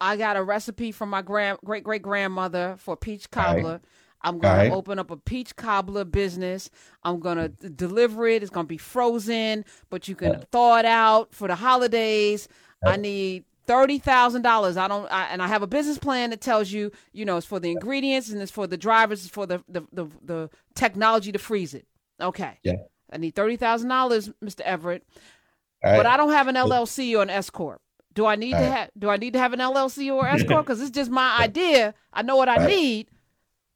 I 0.00 0.16
got 0.16 0.36
a 0.36 0.42
recipe 0.42 0.92
from 0.92 1.10
my 1.10 1.22
grand 1.22 1.58
great 1.64 1.84
great 1.84 2.02
grandmother 2.02 2.76
for 2.78 2.96
peach 2.96 3.26
right. 3.34 3.44
cobbler. 3.44 3.80
I'm 4.22 4.38
gonna 4.38 4.58
right. 4.58 4.72
open 4.72 4.98
up 4.98 5.10
a 5.10 5.16
peach 5.16 5.56
cobbler 5.56 6.04
business. 6.04 6.68
I'm 7.02 7.20
gonna 7.20 7.48
d- 7.48 7.70
deliver 7.74 8.28
it. 8.28 8.42
It's 8.42 8.50
gonna 8.50 8.66
be 8.66 8.76
frozen, 8.76 9.64
but 9.88 10.08
you 10.08 10.14
can 10.14 10.32
Yeah. 10.32 10.44
thaw 10.52 10.78
it 10.78 10.84
out 10.84 11.34
for 11.34 11.48
the 11.48 11.54
holidays. 11.54 12.46
I 12.84 12.96
need 12.96 13.44
thirty 13.66 13.98
thousand 13.98 14.42
dollars. 14.42 14.76
I 14.76 14.88
don't, 14.88 15.10
I, 15.12 15.26
and 15.26 15.42
I 15.42 15.46
have 15.46 15.62
a 15.62 15.66
business 15.66 15.96
plan 15.96 16.30
that 16.30 16.40
tells 16.40 16.70
you, 16.70 16.90
you 17.12 17.24
know, 17.24 17.36
it's 17.36 17.46
for 17.46 17.60
the 17.60 17.70
ingredients 17.70 18.30
and 18.30 18.42
it's 18.42 18.50
for 18.50 18.66
the 18.66 18.76
drivers, 18.76 19.24
it's 19.24 19.32
for 19.32 19.46
the 19.46 19.62
the 19.68 19.82
the, 19.92 20.06
the 20.22 20.50
technology 20.74 21.32
to 21.32 21.38
freeze 21.38 21.72
it. 21.72 21.86
Okay. 22.20 22.58
Yeah. 22.62 22.74
I 23.12 23.18
need 23.18 23.34
thirty 23.34 23.56
thousand 23.56 23.88
dollars, 23.88 24.30
Mr. 24.42 24.60
Everett, 24.60 25.04
right. 25.84 25.96
but 25.96 26.06
I 26.06 26.16
don't 26.16 26.32
have 26.32 26.48
an 26.48 26.56
LLC 26.56 27.16
or 27.18 27.22
an 27.22 27.30
S 27.30 27.50
corp. 27.50 27.80
Do 28.12 28.26
I 28.26 28.36
need 28.36 28.54
All 28.54 28.60
to 28.60 28.64
right. 28.66 28.76
have? 28.76 28.90
Do 28.98 29.08
I 29.08 29.16
need 29.16 29.32
to 29.34 29.38
have 29.38 29.52
an 29.52 29.60
LLC 29.60 30.12
or 30.14 30.26
S 30.26 30.42
corp? 30.42 30.66
Because 30.66 30.80
it's 30.80 30.90
just 30.90 31.10
my 31.10 31.38
idea. 31.40 31.94
I 32.12 32.22
know 32.22 32.36
what 32.36 32.48
I 32.48 32.56
Right. 32.58 32.68
need. 32.68 33.08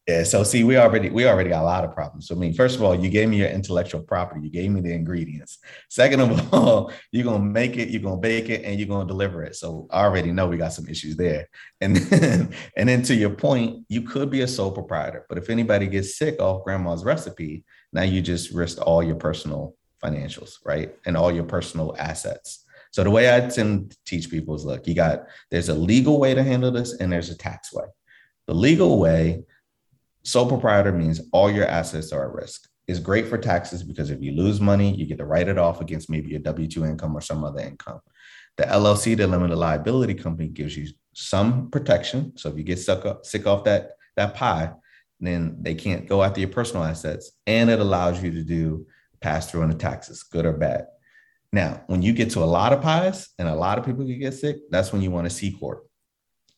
Yeah, 0.07 0.23
so 0.25 0.45
see, 0.45 0.65
we 0.65 0.77
already 0.77 1.09
we 1.09 1.27
already 1.27 1.49
got 1.49 1.63
a 1.63 1.65
lot 1.65 1.83
of 1.83 1.95
problems. 1.95 2.29
So 2.29 2.35
I 2.35 2.39
mean, 2.39 2.53
first 2.53 2.77
of 2.77 2.83
all, 2.83 2.95
you 2.95 3.09
gave 3.09 3.27
me 3.31 3.39
your 3.39 3.49
intellectual 3.49 4.03
property, 4.03 4.43
you 4.43 4.51
gave 4.51 4.71
me 4.71 4.83
the 4.83 4.93
ingredients. 4.93 5.61
Second 5.89 6.21
of 6.21 6.53
all, 6.53 6.93
you're 7.11 7.25
gonna 7.25 7.43
make 7.43 7.79
it, 7.79 7.89
you're 7.89 8.03
gonna 8.03 8.19
bake 8.21 8.51
it, 8.51 8.65
and 8.65 8.79
you're 8.79 8.87
gonna 8.89 9.09
deliver 9.09 9.43
it. 9.45 9.57
So 9.57 9.87
I 9.91 10.03
already 10.03 10.31
know 10.31 10.47
we 10.47 10.59
got 10.59 10.75
some 10.75 10.87
issues 10.89 11.17
there. 11.17 11.49
And 11.81 11.97
then 11.97 12.55
and 12.77 12.87
then 12.87 13.03
to 13.05 13.15
your 13.15 13.31
point, 13.31 13.87
you 13.89 14.03
could 14.03 14.29
be 14.31 14.43
a 14.43 14.49
sole 14.49 14.73
proprietor, 14.73 15.25
but 15.27 15.39
if 15.39 15.49
anybody 15.49 15.87
gets 15.87 16.19
sick 16.19 16.39
off 16.39 16.65
grandma's 16.65 17.03
recipe, 17.03 17.65
now 17.95 18.03
you 18.03 18.21
just 18.21 18.53
risk 18.53 18.79
all 18.81 19.03
your 19.03 19.17
personal 19.17 19.77
financials, 20.03 20.57
right? 20.65 20.95
And 21.07 21.17
all 21.17 21.33
your 21.33 21.45
personal 21.45 21.95
assets. 21.99 22.65
So 22.91 23.03
the 23.03 23.11
way 23.11 23.35
I 23.35 23.49
tend 23.49 23.91
to 23.91 23.97
teach 24.07 24.31
people 24.31 24.55
is 24.55 24.65
look, 24.65 24.87
you 24.87 24.95
got 24.95 25.25
there's 25.51 25.69
a 25.69 25.75
legal 25.75 26.21
way 26.21 26.35
to 26.35 26.43
handle 26.43 26.71
this, 26.71 26.95
and 27.01 27.11
there's 27.11 27.31
a 27.31 27.37
tax 27.37 27.73
way. 27.73 27.87
The 28.47 28.55
legal 28.55 28.99
way 28.99 29.45
Sole 30.25 30.49
proprietor 30.49 30.93
means 30.93 31.21
all 31.33 31.51
your 31.51 31.67
assets 31.67 32.11
are 32.11 32.27
at 32.27 32.35
risk. 32.35 32.67
It's 32.87 32.99
great 32.99 33.29
for 33.29 33.37
taxes 33.37 33.83
because 33.83 34.11
if 34.11 34.23
you 34.23 34.33
lose 34.33 34.61
money, 34.61 34.95
you 34.95 35.07
get 35.07 35.19
to 35.19 35.27
write 35.27 35.49
it 35.49 35.59
off 35.59 35.81
against 35.83 36.09
maybe 36.11 36.31
your 36.31 36.41
W 36.41 36.67
2 36.67 36.85
income 36.85 37.17
or 37.17 37.21
some 37.21 37.45
other 37.45 37.61
income. 37.61 38.01
The 38.57 38.65
LLC, 38.65 39.17
the 39.17 39.27
limited 39.27 39.57
liability 39.57 40.15
company, 40.15 40.49
gives 40.49 40.77
you 40.77 40.89
some 41.13 41.71
protection. 41.71 42.37
So 42.37 42.49
if 42.49 42.57
you 42.57 42.63
get 42.63 42.79
stuck 42.79 43.05
up, 43.05 43.27
sick 43.27 43.47
off 43.47 43.65
that, 43.65 43.93
that 44.17 44.35
pie, 44.35 44.73
then 45.21 45.57
they 45.61 45.75
can't 45.75 46.07
go 46.09 46.23
after 46.23 46.41
your 46.41 46.49
personal 46.51 46.85
assets. 46.85 47.33
And 47.47 47.71
it 47.71 47.81
allows 47.81 48.23
you 48.23 48.31
to 48.33 48.43
do 48.43 48.87
pass 49.21 49.51
through 49.51 49.63
on 49.63 49.71
the 49.71 49.77
taxes, 49.77 50.23
good 50.23 50.45
or 50.45 50.53
bad. 50.53 50.87
Now, 51.53 51.83
when 51.87 52.03
you 52.03 52.13
get 52.13 52.31
to 52.31 52.43
a 52.43 52.45
lot 52.45 52.73
of 52.73 52.83
pies 52.83 53.29
and 53.39 53.49
a 53.49 53.55
lot 53.55 53.79
of 53.79 53.85
people 53.87 54.05
can 54.05 54.19
get 54.19 54.35
sick, 54.35 54.57
that's 54.71 54.93
when 54.93 55.03
you 55.03 55.11
want 55.11 55.27
a 55.27 55.31
C 55.31 55.53
Corp. 55.53 55.87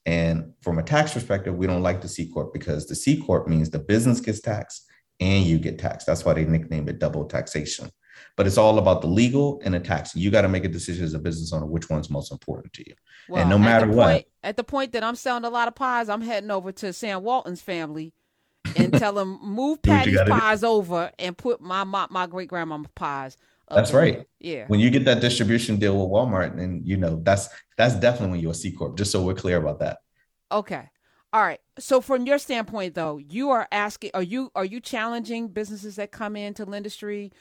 And 0.06 0.52
from 0.62 0.78
a 0.78 0.82
tax 0.82 1.12
perspective, 1.12 1.54
we 1.56 1.66
don't 1.66 1.82
like 1.82 2.00
the 2.00 2.08
C 2.08 2.30
Corp 2.32 2.52
because 2.52 2.86
the 2.86 2.94
C 2.94 3.20
Corp 3.20 3.46
means 3.48 3.70
the 3.70 3.78
business 3.78 4.20
gets 4.20 4.40
taxed 4.40 4.84
and 5.20 5.44
you 5.44 5.58
get 5.58 5.78
taxed. 5.78 6.06
That's 6.06 6.24
why 6.24 6.32
they 6.34 6.44
nickname 6.44 6.88
it 6.88 6.98
double 6.98 7.24
taxation. 7.26 7.90
But 8.36 8.46
it's 8.46 8.56
all 8.58 8.78
about 8.78 9.02
the 9.02 9.08
legal 9.08 9.60
and 9.64 9.74
the 9.74 9.80
tax. 9.80 10.14
You 10.16 10.30
got 10.30 10.42
to 10.42 10.48
make 10.48 10.64
a 10.64 10.68
decision 10.68 11.04
as 11.04 11.14
a 11.14 11.18
business 11.18 11.52
owner 11.52 11.66
which 11.66 11.90
one's 11.90 12.08
most 12.10 12.32
important 12.32 12.72
to 12.74 12.84
you. 12.86 12.94
Well, 13.28 13.46
no 13.46 13.56
at 13.56 13.60
matter 13.60 13.88
what- 13.88 14.06
point- 14.12 14.26
at 14.42 14.56
the 14.56 14.64
point 14.64 14.92
that 14.92 15.02
I'm 15.02 15.16
selling 15.16 15.44
a 15.44 15.50
lot 15.50 15.68
of 15.68 15.74
pies, 15.74 16.08
I'm 16.08 16.20
heading 16.22 16.50
over 16.50 16.70
to 16.72 16.92
Sam 16.92 17.22
Walton's 17.22 17.60
family 17.60 18.12
and 18.76 18.92
tell 18.92 19.12
them 19.12 19.38
move 19.42 19.80
Do 19.82 19.90
what 19.90 20.06
you 20.06 20.12
Patti's 20.12 20.16
gotta 20.16 20.32
do. 20.32 20.38
pies 20.38 20.64
over 20.64 21.10
and 21.18 21.36
put 21.36 21.60
my 21.60 21.84
my, 21.84 22.06
my 22.10 22.26
great 22.26 22.48
grandmama's 22.48 22.90
pies. 22.94 23.36
That's 23.68 23.90
there. 23.90 24.00
right. 24.00 24.26
Yeah. 24.38 24.64
When 24.68 24.80
you 24.80 24.90
get 24.90 25.04
that 25.06 25.20
distribution 25.20 25.76
deal 25.78 25.98
with 25.98 26.10
Walmart, 26.10 26.58
and 26.58 26.86
you 26.86 26.96
know 26.96 27.20
that's 27.22 27.48
that's 27.76 27.94
definitely 27.94 28.30
when 28.30 28.40
you're 28.40 28.52
a 28.52 28.54
C 28.54 28.70
Corp. 28.72 28.96
Just 28.96 29.10
so 29.10 29.22
we're 29.22 29.34
clear 29.34 29.56
about 29.56 29.80
that. 29.80 29.98
Okay. 30.52 30.88
All 31.32 31.42
right. 31.42 31.60
So 31.78 32.00
from 32.00 32.26
your 32.26 32.38
standpoint 32.38 32.94
though, 32.94 33.18
you 33.18 33.50
are 33.50 33.66
asking 33.72 34.12
are 34.14 34.22
you 34.22 34.50
are 34.54 34.64
you 34.64 34.80
challenging 34.80 35.48
businesses 35.48 35.96
that 35.96 36.12
come 36.12 36.36
into 36.36 36.64
Lendistry 36.64 37.32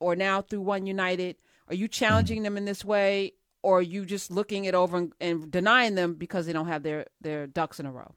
or 0.00 0.16
now 0.16 0.42
through 0.42 0.62
One 0.62 0.86
United? 0.86 1.36
Are 1.68 1.74
you 1.74 1.88
challenging 1.88 2.38
mm-hmm. 2.38 2.44
them 2.44 2.56
in 2.56 2.64
this 2.64 2.84
way 2.84 3.34
or 3.62 3.78
are 3.78 3.82
you 3.82 4.04
just 4.04 4.30
looking 4.30 4.64
it 4.64 4.74
over 4.74 4.96
and, 4.96 5.12
and 5.20 5.50
denying 5.50 5.94
them 5.94 6.14
because 6.14 6.46
they 6.46 6.52
don't 6.52 6.68
have 6.68 6.82
their 6.82 7.06
their 7.20 7.46
ducks 7.46 7.80
in 7.80 7.86
a 7.86 7.92
row? 7.92 8.14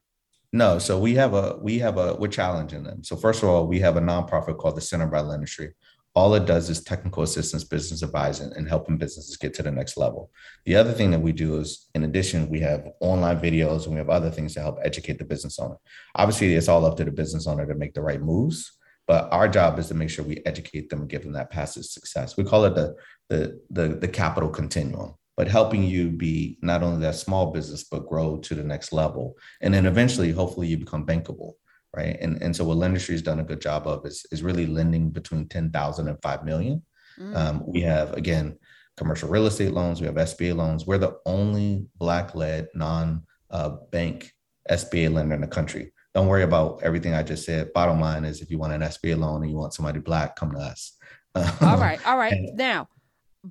No, 0.53 0.79
so 0.79 0.99
we 0.99 1.15
have 1.15 1.33
a 1.33 1.57
we 1.61 1.79
have 1.79 1.97
a 1.97 2.15
we're 2.15 2.27
challenging 2.27 2.83
them. 2.83 3.03
So 3.03 3.15
first 3.15 3.41
of 3.41 3.49
all, 3.49 3.67
we 3.67 3.79
have 3.79 3.95
a 3.97 4.01
nonprofit 4.01 4.57
called 4.57 4.75
the 4.75 4.81
Center 4.81 5.07
by 5.07 5.19
Lendistry. 5.19 5.71
All 6.13 6.35
it 6.35 6.45
does 6.45 6.69
is 6.69 6.83
technical 6.83 7.23
assistance, 7.23 7.63
business 7.63 8.03
advising, 8.03 8.51
and 8.57 8.67
helping 8.67 8.97
businesses 8.97 9.37
get 9.37 9.53
to 9.53 9.63
the 9.63 9.71
next 9.71 9.95
level. 9.95 10.29
The 10.65 10.75
other 10.75 10.91
thing 10.91 11.09
that 11.11 11.21
we 11.21 11.31
do 11.31 11.57
is, 11.57 11.87
in 11.95 12.03
addition, 12.03 12.49
we 12.49 12.59
have 12.59 12.85
online 12.99 13.39
videos 13.39 13.85
and 13.85 13.93
we 13.93 13.99
have 13.99 14.09
other 14.09 14.29
things 14.29 14.53
to 14.55 14.61
help 14.61 14.77
educate 14.83 15.19
the 15.19 15.23
business 15.23 15.57
owner. 15.57 15.77
Obviously, 16.15 16.53
it's 16.53 16.67
all 16.67 16.85
up 16.85 16.97
to 16.97 17.05
the 17.05 17.11
business 17.11 17.47
owner 17.47 17.65
to 17.65 17.75
make 17.75 17.93
the 17.93 18.01
right 18.01 18.21
moves, 18.21 18.77
But 19.07 19.27
our 19.31 19.47
job 19.47 19.79
is 19.79 19.87
to 19.87 19.93
make 19.93 20.09
sure 20.09 20.23
we 20.23 20.41
educate 20.45 20.89
them 20.89 21.01
and 21.01 21.09
give 21.09 21.23
them 21.23 21.33
that 21.33 21.49
passive 21.51 21.85
success. 21.85 22.37
We 22.37 22.43
call 22.43 22.65
it 22.65 22.75
the 22.75 22.95
the 23.29 23.59
the, 23.69 23.87
the 23.89 24.07
capital 24.07 24.49
continuum, 24.49 25.15
but 25.37 25.47
helping 25.47 25.83
you 25.83 26.09
be 26.09 26.57
not 26.61 26.83
only 26.83 27.01
that 27.01 27.15
small 27.15 27.51
business 27.51 27.83
but 27.83 28.07
grow 28.07 28.37
to 28.37 28.55
the 28.55 28.63
next 28.63 28.93
level, 28.93 29.35
and 29.61 29.73
then 29.73 29.85
eventually, 29.85 30.31
hopefully, 30.31 30.67
you 30.67 30.77
become 30.77 31.05
bankable, 31.05 31.53
right? 31.95 32.17
And 32.21 32.41
and 32.41 32.55
so 32.55 32.65
what 32.65 32.77
Lendistry 32.77 33.11
has 33.11 33.21
done 33.21 33.39
a 33.39 33.43
good 33.43 33.61
job 33.61 33.87
of 33.87 34.05
is 34.05 34.25
is 34.31 34.43
really 34.43 34.65
lending 34.65 35.09
between 35.09 35.47
10,000 35.47 36.07
and 36.07 36.21
5 36.21 36.45
million. 36.45 36.83
Mm. 37.19 37.35
Um, 37.35 37.63
we 37.65 37.81
have 37.81 38.13
again 38.13 38.57
commercial 38.97 39.29
real 39.29 39.47
estate 39.47 39.71
loans. 39.71 40.01
We 40.01 40.07
have 40.07 40.15
SBA 40.15 40.55
loans. 40.55 40.85
We're 40.85 40.97
the 40.97 41.17
only 41.25 41.87
black-led 41.97 42.67
non-bank 42.75 44.33
uh, 44.69 44.73
SBA 44.73 45.13
lender 45.13 45.35
in 45.35 45.41
the 45.41 45.47
country 45.47 45.91
don't 46.13 46.27
worry 46.27 46.43
about 46.43 46.81
everything 46.83 47.13
I 47.13 47.23
just 47.23 47.45
said. 47.45 47.71
Bottom 47.73 47.99
line 47.99 48.25
is, 48.25 48.41
if 48.41 48.51
you 48.51 48.57
want 48.57 48.73
an 48.73 48.81
SBA 48.81 49.17
loan 49.17 49.43
and 49.43 49.51
you 49.51 49.57
want 49.57 49.73
somebody 49.73 49.99
black, 49.99 50.35
come 50.35 50.51
to 50.51 50.57
us. 50.57 50.97
all 51.35 51.77
right, 51.77 52.05
all 52.05 52.17
right. 52.17 52.33
And, 52.33 52.57
now, 52.57 52.89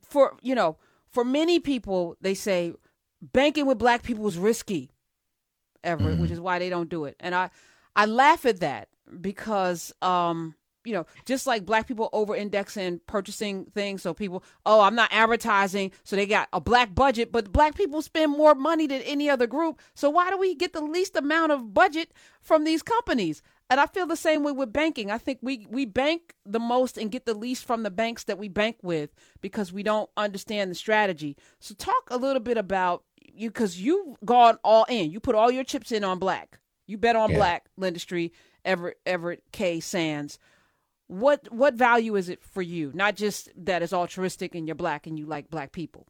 for 0.02 0.36
you 0.42 0.54
know, 0.54 0.76
for 1.12 1.24
many 1.24 1.58
people, 1.58 2.16
they 2.20 2.34
say 2.34 2.72
banking 3.20 3.66
with 3.66 3.78
black 3.78 4.02
people 4.02 4.26
is 4.28 4.38
risky, 4.38 4.90
Everett, 5.82 6.12
mm-hmm. 6.12 6.22
which 6.22 6.30
is 6.30 6.40
why 6.40 6.58
they 6.58 6.68
don't 6.68 6.88
do 6.88 7.04
it. 7.04 7.16
And 7.20 7.34
I, 7.34 7.50
I 7.96 8.06
laugh 8.06 8.46
at 8.46 8.60
that 8.60 8.88
because 9.20 9.92
um, 10.02 10.54
you 10.84 10.94
know, 10.94 11.06
just 11.26 11.46
like 11.46 11.66
black 11.66 11.86
people 11.86 12.08
over 12.12 12.34
index 12.34 12.76
in 12.76 13.00
purchasing 13.06 13.66
things. 13.66 14.02
So 14.02 14.14
people, 14.14 14.42
oh, 14.64 14.80
I'm 14.80 14.94
not 14.94 15.12
advertising. 15.12 15.92
So 16.04 16.16
they 16.16 16.26
got 16.26 16.48
a 16.52 16.60
black 16.60 16.94
budget, 16.94 17.32
but 17.32 17.52
black 17.52 17.74
people 17.74 18.00
spend 18.02 18.32
more 18.32 18.54
money 18.54 18.86
than 18.86 19.02
any 19.02 19.28
other 19.28 19.46
group. 19.46 19.78
So 19.94 20.08
why 20.10 20.30
do 20.30 20.38
we 20.38 20.54
get 20.54 20.72
the 20.72 20.80
least 20.80 21.16
amount 21.16 21.52
of 21.52 21.74
budget 21.74 22.12
from 22.40 22.64
these 22.64 22.82
companies? 22.82 23.42
And 23.70 23.80
I 23.80 23.86
feel 23.86 24.06
the 24.06 24.16
same 24.16 24.42
way 24.42 24.52
with 24.52 24.72
banking. 24.72 25.10
I 25.10 25.18
think 25.18 25.38
we, 25.42 25.66
we 25.70 25.86
bank 25.86 26.34
the 26.44 26.58
most 26.58 26.98
and 26.98 27.10
get 27.10 27.24
the 27.24 27.34
least 27.34 27.64
from 27.64 27.84
the 27.84 27.90
banks 27.90 28.24
that 28.24 28.36
we 28.36 28.48
bank 28.48 28.78
with 28.82 29.10
because 29.40 29.72
we 29.72 29.84
don't 29.84 30.10
understand 30.16 30.70
the 30.70 30.74
strategy. 30.74 31.36
So 31.60 31.74
talk 31.74 32.08
a 32.10 32.16
little 32.16 32.40
bit 32.40 32.58
about 32.58 33.04
you 33.22 33.48
because 33.48 33.80
you've 33.80 34.16
gone 34.24 34.58
all 34.64 34.84
in. 34.88 35.12
You 35.12 35.20
put 35.20 35.36
all 35.36 35.50
your 35.50 35.64
chips 35.64 35.92
in 35.92 36.02
on 36.02 36.18
black. 36.18 36.58
You 36.88 36.98
bet 36.98 37.14
on 37.14 37.30
yeah. 37.30 37.36
black, 37.36 37.66
Lendistry, 37.80 38.32
Everett, 38.64 38.98
Everett 39.06 39.44
K. 39.52 39.78
Sands 39.80 40.38
what 41.10 41.52
what 41.52 41.74
value 41.74 42.14
is 42.14 42.28
it 42.28 42.42
for 42.42 42.62
you? 42.62 42.92
Not 42.94 43.16
just 43.16 43.50
that 43.64 43.82
it's 43.82 43.92
altruistic 43.92 44.54
and 44.54 44.68
you're 44.68 44.76
black 44.76 45.08
and 45.08 45.18
you 45.18 45.26
like 45.26 45.50
black 45.50 45.72
people. 45.72 46.06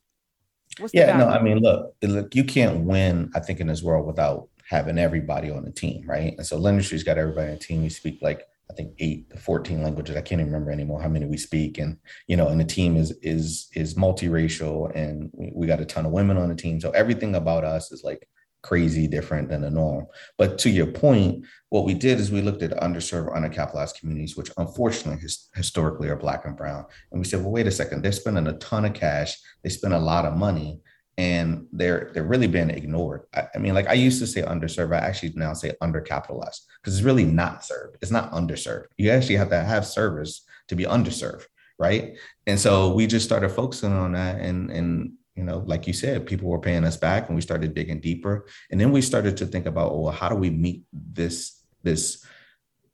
What's 0.79 0.95
yeah, 0.95 1.17
no, 1.17 1.27
I 1.27 1.43
mean, 1.43 1.59
look, 1.59 1.95
look, 2.03 2.35
you 2.35 2.45
can't 2.45 2.81
win. 2.81 3.31
I 3.35 3.41
think 3.41 3.61
in 3.61 3.67
this 3.67 3.83
world 3.83 4.07
without 4.07 4.49
having 4.71 4.99
everybody 4.99 5.51
on 5.51 5.65
the 5.65 5.73
team, 5.73 6.05
right? 6.07 6.33
And 6.37 6.47
so 6.47 6.57
Lendistry's 6.57 7.03
got 7.03 7.19
everybody 7.19 7.49
on 7.49 7.55
the 7.55 7.61
team. 7.61 7.83
We 7.83 7.89
speak 7.89 8.21
like 8.23 8.47
I 8.71 8.73
think 8.73 8.95
eight 9.01 9.29
to 9.31 9.37
14 9.37 9.83
languages. 9.83 10.15
I 10.15 10.21
can't 10.21 10.41
even 10.41 10.53
remember 10.53 10.71
anymore 10.71 11.03
how 11.03 11.09
many 11.09 11.27
we 11.27 11.39
speak. 11.39 11.79
And, 11.79 11.97
you 12.29 12.37
know, 12.37 12.47
and 12.49 12.61
the 12.61 12.65
team 12.65 12.97
is 12.97 13.11
is 13.21 13.69
is 13.75 13.97
multiracial 13.97 14.95
and 14.95 15.29
we, 15.35 15.51
we 15.53 15.67
got 15.67 15.81
a 15.81 15.85
ton 15.85 16.07
of 16.07 16.13
women 16.13 16.37
on 16.37 16.49
the 16.49 16.55
team. 16.55 16.81
So 16.81 16.91
everything 16.91 17.35
about 17.35 17.65
us 17.65 17.91
is 17.91 18.05
like 18.05 18.29
crazy 18.63 19.09
different 19.09 19.49
than 19.49 19.63
the 19.63 19.71
norm. 19.71 20.07
But 20.39 20.57
to 20.59 20.71
your 20.71 20.87
point, 20.87 21.47
what 21.71 21.85
we 21.85 21.95
did 21.95 22.21
is 22.21 22.31
we 22.31 22.41
looked 22.41 22.63
at 22.63 22.71
underserved, 22.71 23.35
undercapitalized 23.35 23.99
communities, 23.99 24.37
which 24.37 24.53
unfortunately 24.57 25.21
his, 25.21 25.49
historically 25.55 26.09
are 26.11 26.17
black 26.17 26.45
and 26.45 26.57
brown. 26.57 26.85
And 27.11 27.21
we 27.21 27.25
said, 27.25 27.41
well, 27.41 27.51
wait 27.51 27.67
a 27.67 27.73
second, 27.73 28.03
they're 28.03 28.13
spending 28.13 28.47
a 28.47 28.59
ton 28.59 28.85
of 28.85 28.95
cash, 28.95 29.37
they 29.65 29.71
spend 29.71 29.95
a 29.95 29.99
lot 29.99 30.27
of 30.27 30.37
money, 30.37 30.81
and 31.21 31.67
they're 31.71 32.11
they're 32.15 32.25
really 32.33 32.47
being 32.47 32.71
ignored. 32.71 33.25
I, 33.35 33.43
I 33.55 33.59
mean, 33.59 33.75
like 33.75 33.89
I 33.89 33.93
used 33.93 34.21
to 34.21 34.27
say 34.27 34.41
underserved, 34.41 34.95
I 34.95 35.05
actually 35.05 35.35
now 35.37 35.53
say 35.53 35.73
undercapitalized 35.83 36.61
because 36.81 36.97
it's 36.97 37.03
really 37.03 37.27
not 37.27 37.63
served. 37.63 37.99
It's 38.01 38.11
not 38.11 38.33
underserved. 38.33 38.87
You 38.97 39.11
actually 39.11 39.37
have 39.37 39.51
to 39.51 39.63
have 39.63 39.85
service 39.85 40.43
to 40.69 40.75
be 40.75 40.85
underserved, 40.85 41.45
right? 41.79 42.17
And 42.47 42.59
so 42.59 42.95
we 42.95 43.07
just 43.07 43.27
started 43.27 43.51
focusing 43.51 43.93
on 43.93 44.13
that 44.13 44.41
and 44.41 44.71
and 44.71 45.13
you 45.37 45.45
know, 45.45 45.63
like 45.67 45.87
you 45.87 45.93
said, 45.93 46.27
people 46.27 46.49
were 46.49 46.59
paying 46.59 46.85
us 46.85 46.97
back 46.97 47.29
and 47.29 47.37
we 47.37 47.43
started 47.43 47.75
digging 47.75 48.01
deeper. 48.01 48.47
And 48.71 48.81
then 48.81 48.91
we 48.91 49.01
started 49.01 49.37
to 49.39 49.47
think 49.47 49.65
about, 49.65 49.97
well, 49.97 50.13
how 50.13 50.29
do 50.29 50.35
we 50.35 50.51
meet 50.51 50.83
this, 50.93 51.63
this, 51.83 52.27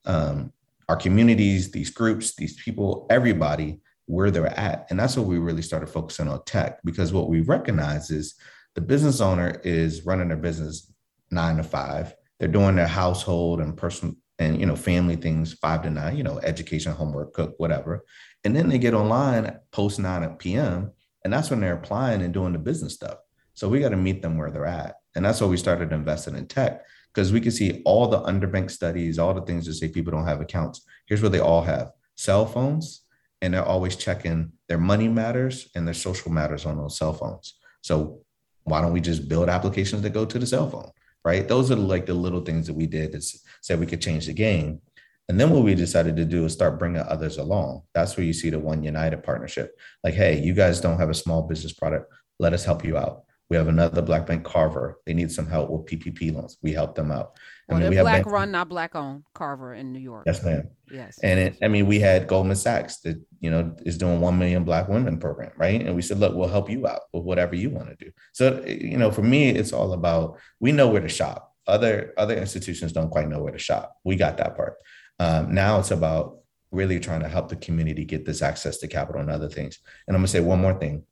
um, 0.05 0.53
our 0.89 0.97
communities, 0.97 1.73
these 1.73 1.91
groups, 1.91 2.37
these 2.37 2.55
people, 2.63 3.07
everybody 3.11 3.81
where 4.07 4.31
they're 4.31 4.59
at. 4.59 4.87
And 4.91 4.99
that's 4.99 5.17
what 5.17 5.27
we 5.27 5.39
really 5.39 5.63
started 5.63 5.89
focusing 5.89 6.29
on 6.29 6.45
tech 6.45 6.81
because 6.85 7.13
what 7.13 7.29
we 7.29 7.41
recognize 7.41 8.11
is 8.11 8.35
the 8.75 8.81
business 8.81 9.21
owner 9.21 9.61
is 9.65 10.07
running 10.07 10.29
their 10.29 10.37
business 10.37 10.93
nine 11.31 11.57
to 11.57 11.63
five. 11.63 12.15
They're 12.39 12.49
doing 12.49 12.77
their 12.77 12.87
household 12.87 13.61
and 13.61 13.77
personal 13.77 14.15
and 14.39 14.61
you 14.61 14.67
know 14.67 14.77
family 14.77 15.17
things 15.17 15.55
five 15.55 15.83
to 15.83 15.91
nine, 15.91 16.17
you 16.17 16.23
know, 16.23 16.39
education, 16.41 16.93
homework, 16.93 17.33
cook, 17.33 17.55
whatever. 17.59 18.05
And 18.45 18.55
then 18.55 18.69
they 18.69 18.79
get 18.79 18.95
online 18.95 19.59
post 19.73 19.99
9 19.99 20.37
p.m. 20.37 20.93
And 21.25 21.33
that's 21.33 21.51
when 21.51 21.61
they're 21.61 21.75
applying 21.75 22.23
and 22.23 22.33
doing 22.33 22.53
the 22.53 22.59
business 22.59 22.95
stuff. 22.95 23.19
So 23.55 23.69
we 23.69 23.81
got 23.81 23.89
to 23.89 23.97
meet 23.97 24.23
them 24.23 24.37
where 24.37 24.51
they're 24.51 24.67
at. 24.67 24.97
And 25.15 25.25
that's 25.25 25.41
why 25.41 25.47
we 25.47 25.57
started 25.57 25.93
investing 25.93 26.37
in 26.37 26.47
tech 26.47 26.83
because 27.13 27.33
we 27.33 27.41
can 27.41 27.51
see 27.51 27.83
all 27.87 28.07
the 28.07 28.21
underbanked 28.21 28.71
studies, 28.71 29.19
all 29.19 29.33
the 29.33 29.41
things 29.41 29.65
that 29.67 29.75
say 29.75 29.89
people 29.89 30.13
don't 30.13 30.27
have 30.27 30.43
accounts. 30.43 30.83
Here's 31.07 31.23
what 31.23 31.33
they 31.33 31.41
all 31.41 31.63
have 31.63 31.91
cell 32.17 32.45
phones, 32.45 33.06
and 33.47 33.55
they're 33.55 33.65
always 33.65 33.95
checking 33.95 34.51
their 34.69 34.77
money 34.77 35.07
matters 35.07 35.69
and 35.77 35.87
their 35.87 35.95
social 35.95 36.33
matters 36.33 36.67
on 36.67 36.77
those 36.77 36.99
cell 36.99 37.13
phones. 37.13 37.55
So 37.81 38.19
why 38.65 38.83
don't 38.83 38.93
we 38.93 39.01
just 39.01 39.29
build 39.29 39.49
applications 39.49 40.03
that 40.03 40.11
go 40.11 40.25
to 40.25 40.39
the 40.39 40.47
cell 40.47 40.69
phone? 40.69 40.91
Right. 41.25 41.47
Those 41.47 41.71
are 41.71 41.77
like 41.77 42.07
the 42.07 42.15
little 42.15 42.41
things 42.41 42.67
that 42.67 42.75
we 42.75 42.87
did 42.87 43.13
that 43.13 43.25
said 43.63 43.79
we 43.79 43.87
could 43.87 44.03
change 44.03 44.27
the 44.27 44.33
game. 44.33 44.81
And 45.29 45.39
then 45.39 45.51
what 45.51 45.63
we 45.63 45.77
decided 45.77 46.17
to 46.17 46.25
do 46.25 46.45
is 46.45 46.55
start 46.55 46.79
bringing 46.79 47.03
others 47.03 47.39
along. 47.39 47.83
That's 47.95 48.17
where 48.17 48.27
you 48.27 48.33
see 48.33 48.51
the 48.51 48.59
One 48.59 48.83
United 48.83 49.23
partnership. 49.23 49.79
Like, 50.03 50.15
hey, 50.15 50.41
you 50.41 50.53
guys 50.53 50.81
don't 50.81 50.99
have 50.99 51.11
a 51.11 51.15
small 51.15 51.43
business 51.43 51.73
product. 51.73 52.13
Let 52.41 52.53
us 52.53 52.65
help 52.65 52.85
you 52.85 52.97
out. 52.97 53.23
We 53.49 53.57
have 53.57 53.69
another 53.69 54.03
Black 54.03 54.27
Bank 54.27 54.45
Carver. 54.45 54.99
They 55.07 55.15
need 55.15 55.31
some 55.31 55.47
help 55.47 55.71
with 55.71 55.87
PPP 55.87 56.35
loans. 56.35 56.59
We 56.63 56.73
help 56.73 56.97
them 56.97 57.13
out. 57.13 57.37
I 57.69 57.73
well, 57.75 57.83
mean, 57.83 57.91
we 57.91 58.01
black 58.01 58.27
run, 58.27 58.53
not 58.53 58.69
black 58.69 58.95
owned 58.95 59.25
Carver 59.35 59.75
in 59.75 59.93
New 59.93 59.99
York. 59.99 60.25
Yes, 60.27 60.45
ma'am. 60.45 60.69
Yes. 60.89 61.19
And 61.23 61.41
it, 61.41 61.59
I 61.63 61.69
mean, 61.69 61.87
we 61.87 61.99
had 61.99 62.29
Goldman 62.29 62.57
Sachs 62.57 62.99
that 62.99 63.21
you 63.41 63.51
know 63.51 63.75
is 63.85 63.99
doing 63.99 64.21
one 64.21 64.39
million 64.39 64.63
Black 64.63 64.89
women 64.89 65.19
program, 65.19 65.51
right? 65.57 65.81
And 65.83 65.97
we 65.97 66.03
said, 66.03 66.19
look, 66.19 66.35
we'll 66.35 66.49
help 66.49 66.71
you 66.71 66.87
out 66.87 67.01
with 67.13 67.25
whatever 67.25 67.57
you 67.57 67.71
want 67.71 67.89
to 67.89 68.05
do. 68.05 68.13
So 68.33 68.65
you 68.65 68.97
know, 68.97 69.11
for 69.11 69.23
me, 69.23 69.51
it's 69.51 69.73
all 69.73 69.93
about 69.95 70.39
we 70.61 70.71
know 70.71 70.89
where 70.89 71.01
to 71.01 71.09
shop. 71.09 71.55
Other 71.67 72.15
other 72.17 72.37
institutions 72.37 72.93
don't 72.93 73.11
quite 73.11 73.29
know 73.29 73.43
where 73.43 73.53
to 73.53 73.59
shop. 73.59 73.97
We 74.05 74.15
got 74.15 74.37
that 74.37 74.57
part. 74.57 74.77
Um, 75.19 75.53
now 75.53 75.81
it's 75.81 75.91
about 75.91 76.39
really 76.71 77.01
trying 77.01 77.23
to 77.23 77.29
help 77.29 77.49
the 77.49 77.57
community 77.57 78.05
get 78.05 78.25
this 78.25 78.43
access 78.43 78.79
to 78.79 78.89
capital 78.89 79.21
and 79.21 79.31
other 79.31 79.49
things. 79.49 79.81
And 80.07 80.17
I'm 80.17 80.21
gonna 80.21 80.29
say 80.29 80.41
one 80.41 80.61
more 80.61 80.79
thing. 80.79 81.03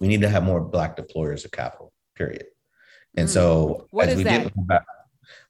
We 0.00 0.08
need 0.08 0.22
to 0.22 0.28
have 0.28 0.42
more 0.42 0.60
black 0.60 0.96
deployers 0.96 1.44
of 1.44 1.52
capital, 1.52 1.92
period. 2.16 2.46
And 3.16 3.28
mm. 3.28 3.32
so 3.32 3.86
what 3.90 4.08
as 4.08 4.16
we 4.16 4.24
that? 4.24 4.44
get 4.44 4.66
back, 4.66 4.84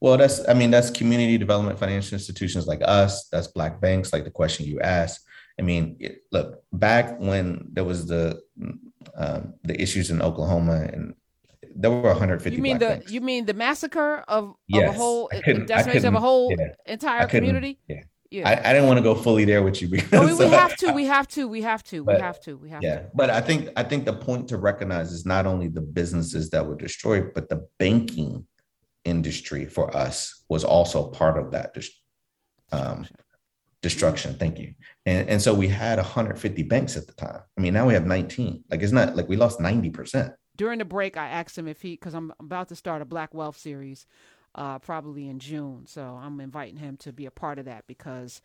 well, 0.00 0.16
that's 0.16 0.46
I 0.48 0.54
mean, 0.54 0.70
that's 0.70 0.90
community 0.90 1.38
development 1.38 1.78
financial 1.78 2.14
institutions 2.14 2.66
like 2.66 2.80
us, 2.84 3.28
that's 3.28 3.46
black 3.46 3.80
banks, 3.80 4.12
like 4.12 4.24
the 4.24 4.30
question 4.30 4.66
you 4.66 4.80
asked. 4.80 5.20
I 5.58 5.62
mean, 5.62 5.96
it, 6.00 6.22
look, 6.32 6.62
back 6.72 7.20
when 7.20 7.68
there 7.72 7.84
was 7.84 8.06
the 8.06 8.40
um, 9.16 9.54
the 9.64 9.80
issues 9.80 10.10
in 10.10 10.22
Oklahoma 10.22 10.88
and 10.92 11.14
there 11.74 11.90
were 11.90 12.02
150. 12.02 12.56
You 12.56 12.62
mean 12.62 12.78
the 12.78 12.86
banks. 12.86 13.12
you 13.12 13.20
mean 13.20 13.46
the 13.46 13.54
massacre 13.54 14.24
of, 14.28 14.54
yes. 14.68 14.88
of 14.88 14.94
a 14.94 14.98
whole 14.98 15.30
decimation 15.66 16.06
of 16.06 16.14
a 16.14 16.20
whole 16.20 16.54
yeah. 16.58 16.68
entire 16.86 17.26
community? 17.26 17.78
Yeah. 17.88 18.02
Yeah. 18.30 18.48
I, 18.48 18.70
I, 18.70 18.72
didn't 18.72 18.88
want 18.88 18.96
to 18.96 19.02
go 19.02 19.14
fully 19.14 19.44
there 19.44 19.62
with 19.62 19.82
you 19.82 19.88
because 19.88 20.38
we, 20.38 20.46
have 20.46 20.74
to, 20.76 20.92
we 20.92 21.04
have 21.04 21.28
to, 21.28 21.46
we 21.46 21.60
have 21.60 21.82
to, 21.84 22.02
but, 22.02 22.14
we 22.14 22.20
have 22.22 22.40
to, 22.40 22.56
we 22.56 22.70
have 22.70 22.82
yeah. 22.82 23.00
to. 23.00 23.10
But 23.14 23.28
I 23.28 23.42
think 23.42 23.68
I 23.76 23.82
think 23.82 24.06
the 24.06 24.14
point 24.14 24.48
to 24.48 24.56
recognize 24.56 25.12
is 25.12 25.26
not 25.26 25.44
only 25.44 25.68
the 25.68 25.82
businesses 25.82 26.48
that 26.48 26.66
were 26.66 26.74
destroyed, 26.74 27.32
but 27.34 27.50
the 27.50 27.68
banking 27.78 28.46
industry 29.04 29.66
for 29.66 29.94
us 29.96 30.44
was 30.48 30.64
also 30.64 31.08
part 31.08 31.38
of 31.38 31.50
that 31.52 31.76
um, 32.70 33.06
destruction. 33.82 34.34
Thank 34.34 34.58
you. 34.58 34.74
And, 35.06 35.28
and 35.28 35.42
so 35.42 35.52
we 35.54 35.68
had 35.68 35.98
150 35.98 36.62
banks 36.64 36.96
at 36.96 37.06
the 37.06 37.12
time. 37.14 37.40
I 37.56 37.60
mean, 37.60 37.74
now 37.74 37.86
we 37.86 37.94
have 37.94 38.06
19. 38.06 38.64
Like 38.70 38.82
it's 38.82 38.92
not 38.92 39.16
like 39.16 39.28
we 39.28 39.36
lost 39.36 39.58
90% 39.58 40.34
during 40.56 40.78
the 40.78 40.84
break, 40.84 41.16
I 41.16 41.28
asked 41.28 41.56
him 41.56 41.68
if 41.68 41.82
he, 41.82 41.92
because 41.92 42.14
I'm 42.14 42.32
about 42.38 42.68
to 42.68 42.76
start 42.76 43.02
a 43.02 43.06
Black 43.06 43.32
Wealth 43.34 43.56
series, 43.56 44.06
uh, 44.54 44.78
probably 44.78 45.28
in 45.28 45.38
June. 45.38 45.86
So 45.86 46.18
I'm 46.20 46.40
inviting 46.40 46.76
him 46.76 46.96
to 46.98 47.12
be 47.12 47.26
a 47.26 47.30
part 47.30 47.58
of 47.58 47.64
that 47.64 47.86
because 47.86 48.42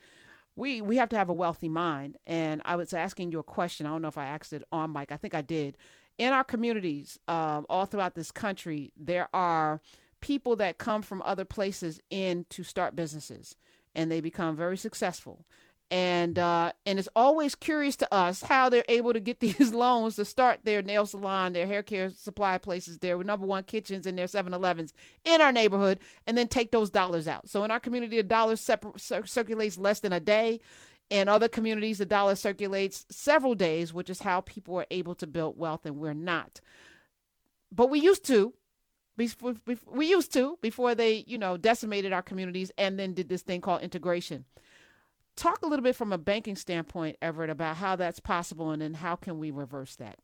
we 0.55 0.81
we 0.81 0.97
have 0.97 1.09
to 1.09 1.17
have 1.17 1.29
a 1.29 1.33
wealthy 1.33 1.69
mind. 1.69 2.17
And 2.25 2.61
I 2.65 2.75
was 2.75 2.93
asking 2.93 3.31
you 3.31 3.39
a 3.39 3.43
question. 3.43 3.85
I 3.85 3.89
don't 3.89 4.01
know 4.01 4.07
if 4.07 4.17
I 4.17 4.25
asked 4.25 4.53
it 4.53 4.63
on 4.71 4.93
mic. 4.93 5.11
I 5.11 5.17
think 5.17 5.35
I 5.35 5.41
did. 5.41 5.77
In 6.17 6.33
our 6.33 6.43
communities, 6.43 7.19
um, 7.27 7.65
all 7.69 7.85
throughout 7.85 8.15
this 8.15 8.31
country, 8.31 8.91
there 8.97 9.29
are 9.33 9.81
people 10.27 10.57
that 10.57 10.77
come 10.77 11.01
from 11.01 11.21
other 11.23 11.45
places 11.45 12.01
in 12.09 12.45
to 12.49 12.63
start 12.63 12.95
businesses, 12.95 13.55
and 13.95 14.11
they 14.11 14.21
become 14.21 14.55
very 14.57 14.77
successful. 14.77 15.45
and 15.89 16.37
uh, 16.37 16.71
and 16.85 16.99
it's 16.99 17.07
always 17.15 17.55
curious 17.55 17.95
to 17.95 18.13
us 18.13 18.41
how 18.43 18.69
they're 18.69 18.83
able 18.89 19.13
to 19.13 19.21
get 19.21 19.39
these 19.45 19.73
loans 19.73 20.17
to 20.17 20.25
start 20.25 20.59
their 20.65 20.81
nail 20.81 21.05
salon, 21.05 21.53
their 21.53 21.65
hair 21.67 21.81
care 21.83 22.09
supply 22.09 22.57
places, 22.57 22.97
their 22.99 23.17
number 23.23 23.45
one 23.45 23.63
kitchens, 23.63 24.05
and 24.05 24.17
their 24.17 24.27
7-Elevens 24.27 24.93
in 25.23 25.41
our 25.41 25.53
neighborhood, 25.53 25.99
and 26.27 26.37
then 26.37 26.47
take 26.49 26.71
those 26.71 26.89
dollars 26.89 27.27
out. 27.27 27.47
So 27.49 27.63
in 27.63 27.71
our 27.71 27.79
community, 27.79 28.19
a 28.19 28.23
dollar 28.23 28.57
separ- 28.57 28.97
circulates 29.25 29.77
less 29.77 30.01
than 30.01 30.13
a 30.13 30.19
day. 30.19 30.59
In 31.09 31.29
other 31.29 31.47
communities, 31.47 31.99
the 31.99 32.05
dollar 32.05 32.35
circulates 32.35 33.05
several 33.09 33.55
days, 33.55 33.93
which 33.93 34.09
is 34.09 34.19
how 34.21 34.41
people 34.41 34.75
are 34.77 34.87
able 34.91 35.15
to 35.15 35.27
build 35.27 35.57
wealth, 35.57 35.85
and 35.85 35.95
we're 35.97 36.13
not. 36.13 36.59
But 37.71 37.89
we 37.89 37.99
used 38.01 38.25
to. 38.25 38.53
Before, 39.17 39.55
we 39.87 40.09
used 40.09 40.31
to 40.33 40.57
before 40.61 40.93
they, 40.93 41.23
you 41.27 41.37
know, 41.37 41.57
decimated 41.57 42.13
our 42.13 42.21
communities 42.21 42.71
and 42.77 42.99
then 42.99 43.13
did 43.13 43.29
this 43.29 43.41
thing 43.41 43.61
called 43.61 43.81
integration 43.81 44.45
talk 45.37 45.61
a 45.61 45.67
little 45.67 45.83
bit 45.83 45.95
from 45.95 46.11
a 46.11 46.17
banking 46.17 46.57
standpoint, 46.57 47.15
Everett, 47.21 47.49
about 47.49 47.77
how 47.77 47.95
that's 47.95 48.19
possible 48.19 48.71
and 48.71 48.81
then 48.81 48.95
how 48.95 49.15
can 49.15 49.39
we 49.39 49.51
reverse 49.51 49.95
that? 49.95 50.17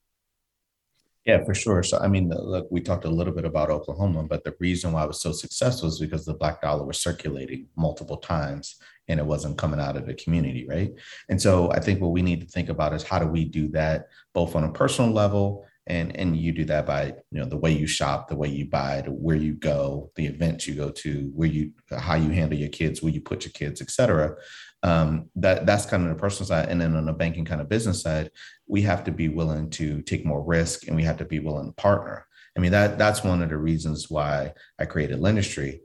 Yeah, 1.25 1.45
for 1.45 1.53
sure. 1.53 1.84
So, 1.84 1.99
I 1.99 2.10
mean, 2.10 2.29
look, 2.29 2.67
we 2.69 2.82
talked 2.82 3.06
a 3.06 3.10
little 3.10 3.34
bit 3.34 3.45
about 3.45 3.69
Oklahoma, 3.69 4.23
but 4.23 4.43
the 4.43 4.56
reason 4.60 4.91
why 4.91 5.06
it 5.06 5.08
was 5.08 5.21
so 5.21 5.32
successful 5.32 5.88
is 5.88 5.99
because 5.99 6.25
the 6.25 6.34
black 6.34 6.62
dollar 6.62 6.84
was 6.86 6.99
circulating 6.99 7.67
multiple 7.77 8.17
times 8.17 8.75
and 9.08 9.21
it 9.21 9.25
wasn't 9.25 9.58
coming 9.58 9.79
out 9.79 9.95
of 9.95 10.06
the 10.06 10.15
community, 10.15 10.65
right? 10.67 10.91
And 11.29 11.41
so, 11.41 11.71
I 11.71 11.79
think 11.79 12.01
what 12.01 12.12
we 12.12 12.21
need 12.21 12.41
to 12.41 12.47
think 12.47 12.67
about 12.67 12.93
is 12.93 13.03
how 13.03 13.19
do 13.19 13.27
we 13.27 13.45
do 13.45 13.69
that 13.69 14.08
both 14.34 14.53
on 14.58 14.65
a 14.65 14.71
personal 14.71 15.12
level 15.12 15.65
and 15.87 16.15
and 16.15 16.37
you 16.37 16.51
do 16.51 16.63
that 16.65 16.85
by 16.85 17.13
you 17.31 17.39
know 17.39 17.45
the 17.45 17.57
way 17.57 17.71
you 17.71 17.85
shop 17.85 18.27
the 18.27 18.35
way 18.35 18.47
you 18.47 18.65
buy 18.65 19.01
the 19.01 19.11
where 19.11 19.35
you 19.35 19.53
go 19.53 20.09
the 20.15 20.25
events 20.25 20.67
you 20.67 20.75
go 20.75 20.89
to 20.89 21.31
where 21.35 21.49
you 21.49 21.71
how 21.97 22.15
you 22.15 22.29
handle 22.29 22.57
your 22.57 22.69
kids 22.69 23.01
where 23.01 23.11
you 23.11 23.19
put 23.19 23.43
your 23.43 23.51
kids 23.51 23.81
etc 23.81 24.35
um, 24.83 25.29
that 25.37 25.65
that's 25.65 25.85
kind 25.85 26.03
of 26.03 26.09
the 26.09 26.19
personal 26.19 26.47
side. 26.47 26.69
And 26.69 26.79
then 26.79 26.95
on 26.95 27.05
the 27.05 27.13
banking 27.13 27.45
kind 27.45 27.61
of 27.61 27.69
business 27.69 28.01
side 28.01 28.29
we 28.67 28.81
have 28.83 29.03
to 29.05 29.11
be 29.11 29.29
willing 29.29 29.69
to 29.71 30.01
take 30.01 30.25
more 30.25 30.43
risk 30.43 30.87
and 30.87 30.95
we 30.95 31.03
have 31.03 31.17
to 31.17 31.25
be 31.25 31.39
willing 31.39 31.67
to 31.67 31.73
partner. 31.73 32.27
I 32.57 32.59
mean 32.59 32.71
that 32.71 32.97
that's 32.97 33.23
one 33.23 33.41
of 33.41 33.49
the 33.49 33.57
reasons 33.57 34.09
why 34.09 34.53
i 34.77 34.85
created 34.85 35.19
lendistry. 35.19 35.79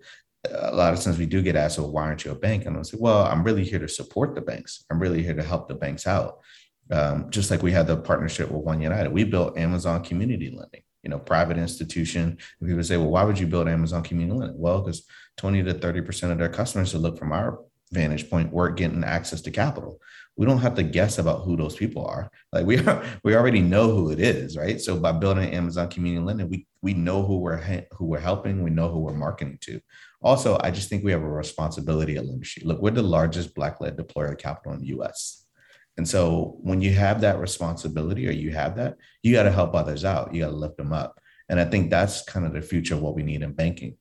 A 0.50 0.74
lot 0.74 0.94
of 0.94 1.00
times 1.00 1.18
we 1.18 1.26
do 1.26 1.42
get 1.42 1.56
asked 1.56 1.78
well 1.78 1.92
why 1.92 2.02
aren't 2.02 2.24
you 2.24 2.32
a 2.32 2.34
bank? 2.34 2.66
And 2.66 2.76
i 2.76 2.82
say 2.82 2.98
well 3.00 3.24
i'm 3.24 3.44
really 3.44 3.64
here 3.64 3.78
to 3.78 3.88
support 3.88 4.34
the 4.34 4.40
banks. 4.40 4.84
I'm 4.90 5.00
really 5.00 5.22
here 5.22 5.34
to 5.34 5.42
help 5.42 5.68
the 5.68 5.74
banks 5.74 6.06
out 6.06 6.40
um, 6.90 7.30
just 7.30 7.50
like 7.50 7.62
we 7.62 7.72
had 7.72 7.86
the 7.86 7.96
partnership 7.96 8.50
with 8.50 8.62
one 8.62 8.80
united. 8.80 9.12
We 9.12 9.24
built 9.24 9.58
amazon 9.58 10.02
community 10.02 10.50
lending 10.50 10.82
you 11.02 11.10
know 11.10 11.18
private 11.18 11.58
institution. 11.58 12.38
People 12.62 12.82
say 12.82 12.96
well 12.96 13.10
why 13.10 13.24
would 13.24 13.38
you 13.38 13.46
build 13.46 13.68
amazon 13.68 14.02
community 14.02 14.38
lending? 14.38 14.58
Well 14.58 14.80
because 14.80 15.04
20 15.36 15.62
to 15.64 15.74
30 15.74 16.00
percent 16.02 16.32
of 16.32 16.38
their 16.38 16.48
customers 16.48 16.90
to 16.92 16.98
look 16.98 17.18
from 17.18 17.32
our 17.32 17.60
vantage 17.90 18.28
point 18.28 18.52
we're 18.52 18.70
getting 18.70 19.04
access 19.04 19.40
to 19.42 19.50
capital. 19.50 20.00
We 20.36 20.46
don't 20.46 20.58
have 20.58 20.76
to 20.76 20.84
guess 20.84 21.18
about 21.18 21.42
who 21.42 21.56
those 21.56 21.74
people 21.74 22.06
are. 22.06 22.30
Like 22.52 22.64
we 22.64 22.78
are, 22.78 23.04
we 23.24 23.34
already 23.34 23.60
know 23.60 23.90
who 23.90 24.10
it 24.10 24.20
is 24.20 24.56
right? 24.56 24.80
So 24.80 24.98
by 24.98 25.12
building 25.12 25.52
amazon 25.52 25.88
community 25.88 26.24
lending 26.24 26.50
we 26.50 26.66
we 26.82 26.94
know 26.94 27.22
who 27.22 27.38
we're 27.38 27.86
who 27.92 28.06
we're 28.06 28.20
helping. 28.20 28.62
We 28.62 28.70
know 28.70 28.90
who 28.90 29.00
we're 29.00 29.14
marketing 29.14 29.58
to. 29.62 29.80
Also 30.20 30.58
i 30.62 30.70
just 30.70 30.88
think 30.88 31.04
we 31.04 31.12
have 31.12 31.22
a 31.22 31.28
responsibility 31.28 32.16
at 32.16 32.24
lendistry 32.24 32.64
look 32.64 32.80
we're 32.80 32.90
the 32.90 33.02
largest 33.02 33.54
black 33.54 33.80
led 33.80 33.96
deployer 33.96 34.32
of 34.32 34.38
capital 34.38 34.72
in 34.72 34.80
the 34.80 34.88
us 34.88 35.46
and 35.98 36.08
so 36.08 36.56
when 36.60 36.80
you 36.80 36.92
have 36.92 37.20
that 37.20 37.38
responsibility 37.38 38.26
or 38.26 38.32
you 38.32 38.50
have 38.50 38.76
that 38.76 38.96
you 39.22 39.32
got 39.32 39.42
to 39.42 39.52
help 39.52 39.74
others 39.74 40.04
out 40.04 40.32
you 40.32 40.40
got 40.42 40.50
to 40.50 40.56
lift 40.56 40.76
them 40.76 40.92
up 40.92 41.20
and 41.48 41.60
i 41.60 41.64
think 41.64 41.90
that's 41.90 42.22
kind 42.24 42.46
of 42.46 42.52
the 42.54 42.62
future 42.62 42.94
of 42.94 43.02
what 43.02 43.14
we 43.14 43.22
need 43.22 43.42
in 43.42 43.52
banking 43.52 43.96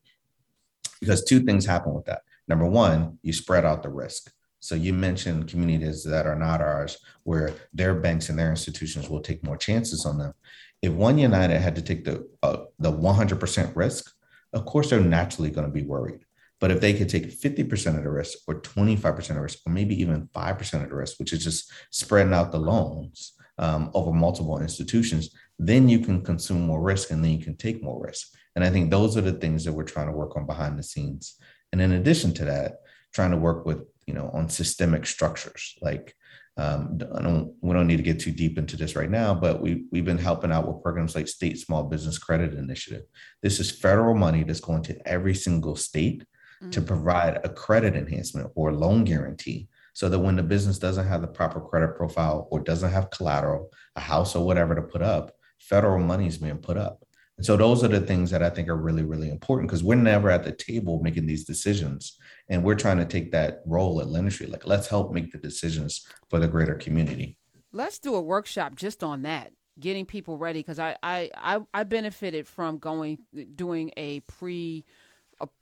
because 1.01 1.23
two 1.25 1.41
things 1.41 1.65
happen 1.65 1.93
with 1.93 2.05
that 2.05 2.21
Number 2.47 2.65
one, 2.65 3.19
you 3.21 3.33
spread 3.33 3.65
out 3.65 3.83
the 3.83 3.89
risk. 3.89 4.31
So 4.59 4.75
you 4.75 4.93
mentioned 4.93 5.49
communities 5.49 6.03
that 6.05 6.25
are 6.25 6.35
not 6.35 6.61
ours, 6.61 6.97
where 7.23 7.53
their 7.73 7.93
banks 7.93 8.29
and 8.29 8.39
their 8.39 8.49
institutions 8.49 9.09
will 9.09 9.21
take 9.21 9.43
more 9.43 9.57
chances 9.57 10.05
on 10.05 10.17
them. 10.17 10.33
If 10.81 10.93
One 10.93 11.17
United 11.17 11.59
had 11.59 11.75
to 11.75 11.81
take 11.81 12.05
the 12.05 12.27
uh, 12.41 12.65
the 12.79 12.91
100% 12.91 13.75
risk, 13.75 14.11
of 14.53 14.65
course 14.65 14.89
they're 14.89 15.01
naturally 15.01 15.51
going 15.51 15.67
to 15.67 15.73
be 15.73 15.83
worried. 15.83 16.25
But 16.59 16.71
if 16.71 16.81
they 16.81 16.93
could 16.93 17.09
take 17.09 17.39
50% 17.39 17.97
of 17.97 18.03
the 18.03 18.09
risk, 18.09 18.39
or 18.47 18.61
25% 18.61 19.29
of 19.29 19.35
the 19.35 19.41
risk, 19.41 19.59
or 19.65 19.71
maybe 19.71 19.99
even 20.01 20.27
5% 20.33 20.83
of 20.83 20.89
the 20.89 20.95
risk, 20.95 21.19
which 21.19 21.33
is 21.33 21.43
just 21.43 21.71
spreading 21.91 22.33
out 22.33 22.51
the 22.51 22.59
loans 22.59 23.33
um, 23.59 23.91
over 23.93 24.11
multiple 24.11 24.59
institutions, 24.59 25.35
then 25.59 25.87
you 25.87 25.99
can 25.99 26.21
consume 26.21 26.61
more 26.61 26.81
risk 26.81 27.11
and 27.11 27.23
then 27.23 27.31
you 27.31 27.43
can 27.43 27.55
take 27.55 27.83
more 27.83 28.03
risk. 28.03 28.29
And 28.55 28.63
I 28.63 28.69
think 28.71 28.89
those 28.89 29.17
are 29.17 29.21
the 29.21 29.33
things 29.33 29.65
that 29.65 29.73
we're 29.73 29.83
trying 29.83 30.07
to 30.07 30.13
work 30.13 30.35
on 30.35 30.47
behind 30.47 30.79
the 30.79 30.83
scenes. 30.83 31.35
And 31.71 31.81
in 31.81 31.91
addition 31.91 32.33
to 32.35 32.45
that, 32.45 32.77
trying 33.13 33.31
to 33.31 33.37
work 33.37 33.65
with, 33.65 33.83
you 34.05 34.13
know, 34.13 34.29
on 34.33 34.49
systemic 34.49 35.05
structures. 35.05 35.75
Like 35.81 36.15
um, 36.57 36.97
don't, 36.97 37.53
we 37.61 37.73
don't 37.73 37.87
need 37.87 37.97
to 37.97 38.03
get 38.03 38.19
too 38.19 38.31
deep 38.31 38.57
into 38.57 38.77
this 38.77 38.95
right 38.95 39.09
now, 39.09 39.35
but 39.35 39.61
we, 39.61 39.85
we've 39.91 40.05
been 40.05 40.17
helping 40.17 40.51
out 40.51 40.67
with 40.67 40.81
programs 40.81 41.15
like 41.15 41.27
State 41.27 41.59
Small 41.59 41.83
Business 41.83 42.17
Credit 42.17 42.53
Initiative. 42.53 43.03
This 43.43 43.59
is 43.59 43.69
federal 43.69 44.15
money 44.15 44.43
that's 44.43 44.59
going 44.59 44.81
to 44.83 45.07
every 45.07 45.35
single 45.35 45.75
state 45.75 46.25
mm-hmm. 46.61 46.71
to 46.71 46.81
provide 46.81 47.39
a 47.43 47.49
credit 47.49 47.95
enhancement 47.95 48.51
or 48.55 48.73
loan 48.73 49.03
guarantee 49.03 49.67
so 49.93 50.09
that 50.09 50.19
when 50.19 50.35
the 50.35 50.43
business 50.43 50.77
doesn't 50.77 51.07
have 51.07 51.21
the 51.21 51.27
proper 51.27 51.59
credit 51.59 51.95
profile 51.95 52.47
or 52.51 52.59
doesn't 52.59 52.91
have 52.91 53.09
collateral, 53.09 53.71
a 53.95 53.99
house 53.99 54.35
or 54.35 54.45
whatever 54.45 54.75
to 54.75 54.81
put 54.81 55.01
up, 55.01 55.31
federal 55.59 55.99
money 55.99 56.27
is 56.27 56.37
being 56.37 56.57
put 56.57 56.77
up. 56.77 57.03
And 57.37 57.45
so 57.45 57.55
those 57.55 57.83
are 57.83 57.87
the 57.87 58.01
things 58.01 58.31
that 58.31 58.41
I 58.41 58.49
think 58.49 58.67
are 58.67 58.75
really, 58.75 59.03
really 59.03 59.29
important 59.29 59.69
because 59.69 59.83
we're 59.83 59.95
never 59.95 60.29
at 60.29 60.43
the 60.43 60.51
table 60.51 60.99
making 61.03 61.27
these 61.27 61.45
decisions. 61.45 62.17
And 62.49 62.63
we're 62.63 62.75
trying 62.75 62.97
to 62.97 63.05
take 63.05 63.31
that 63.31 63.61
role 63.65 64.01
at 64.01 64.07
Lendistry. 64.07 64.49
Like, 64.49 64.65
let's 64.65 64.87
help 64.87 65.13
make 65.13 65.31
the 65.31 65.37
decisions 65.37 66.07
for 66.29 66.39
the 66.39 66.47
greater 66.47 66.75
community. 66.75 67.37
Let's 67.71 67.99
do 67.99 68.15
a 68.15 68.21
workshop 68.21 68.75
just 68.75 69.03
on 69.03 69.23
that, 69.23 69.51
getting 69.79 70.05
people 70.05 70.37
ready. 70.37 70.59
Because 70.59 70.79
I, 70.79 70.95
I, 71.03 71.29
I, 71.35 71.59
I 71.73 71.83
benefited 71.83 72.47
from 72.47 72.79
going, 72.79 73.19
doing 73.55 73.91
a 73.97 74.21
pre, 74.21 74.85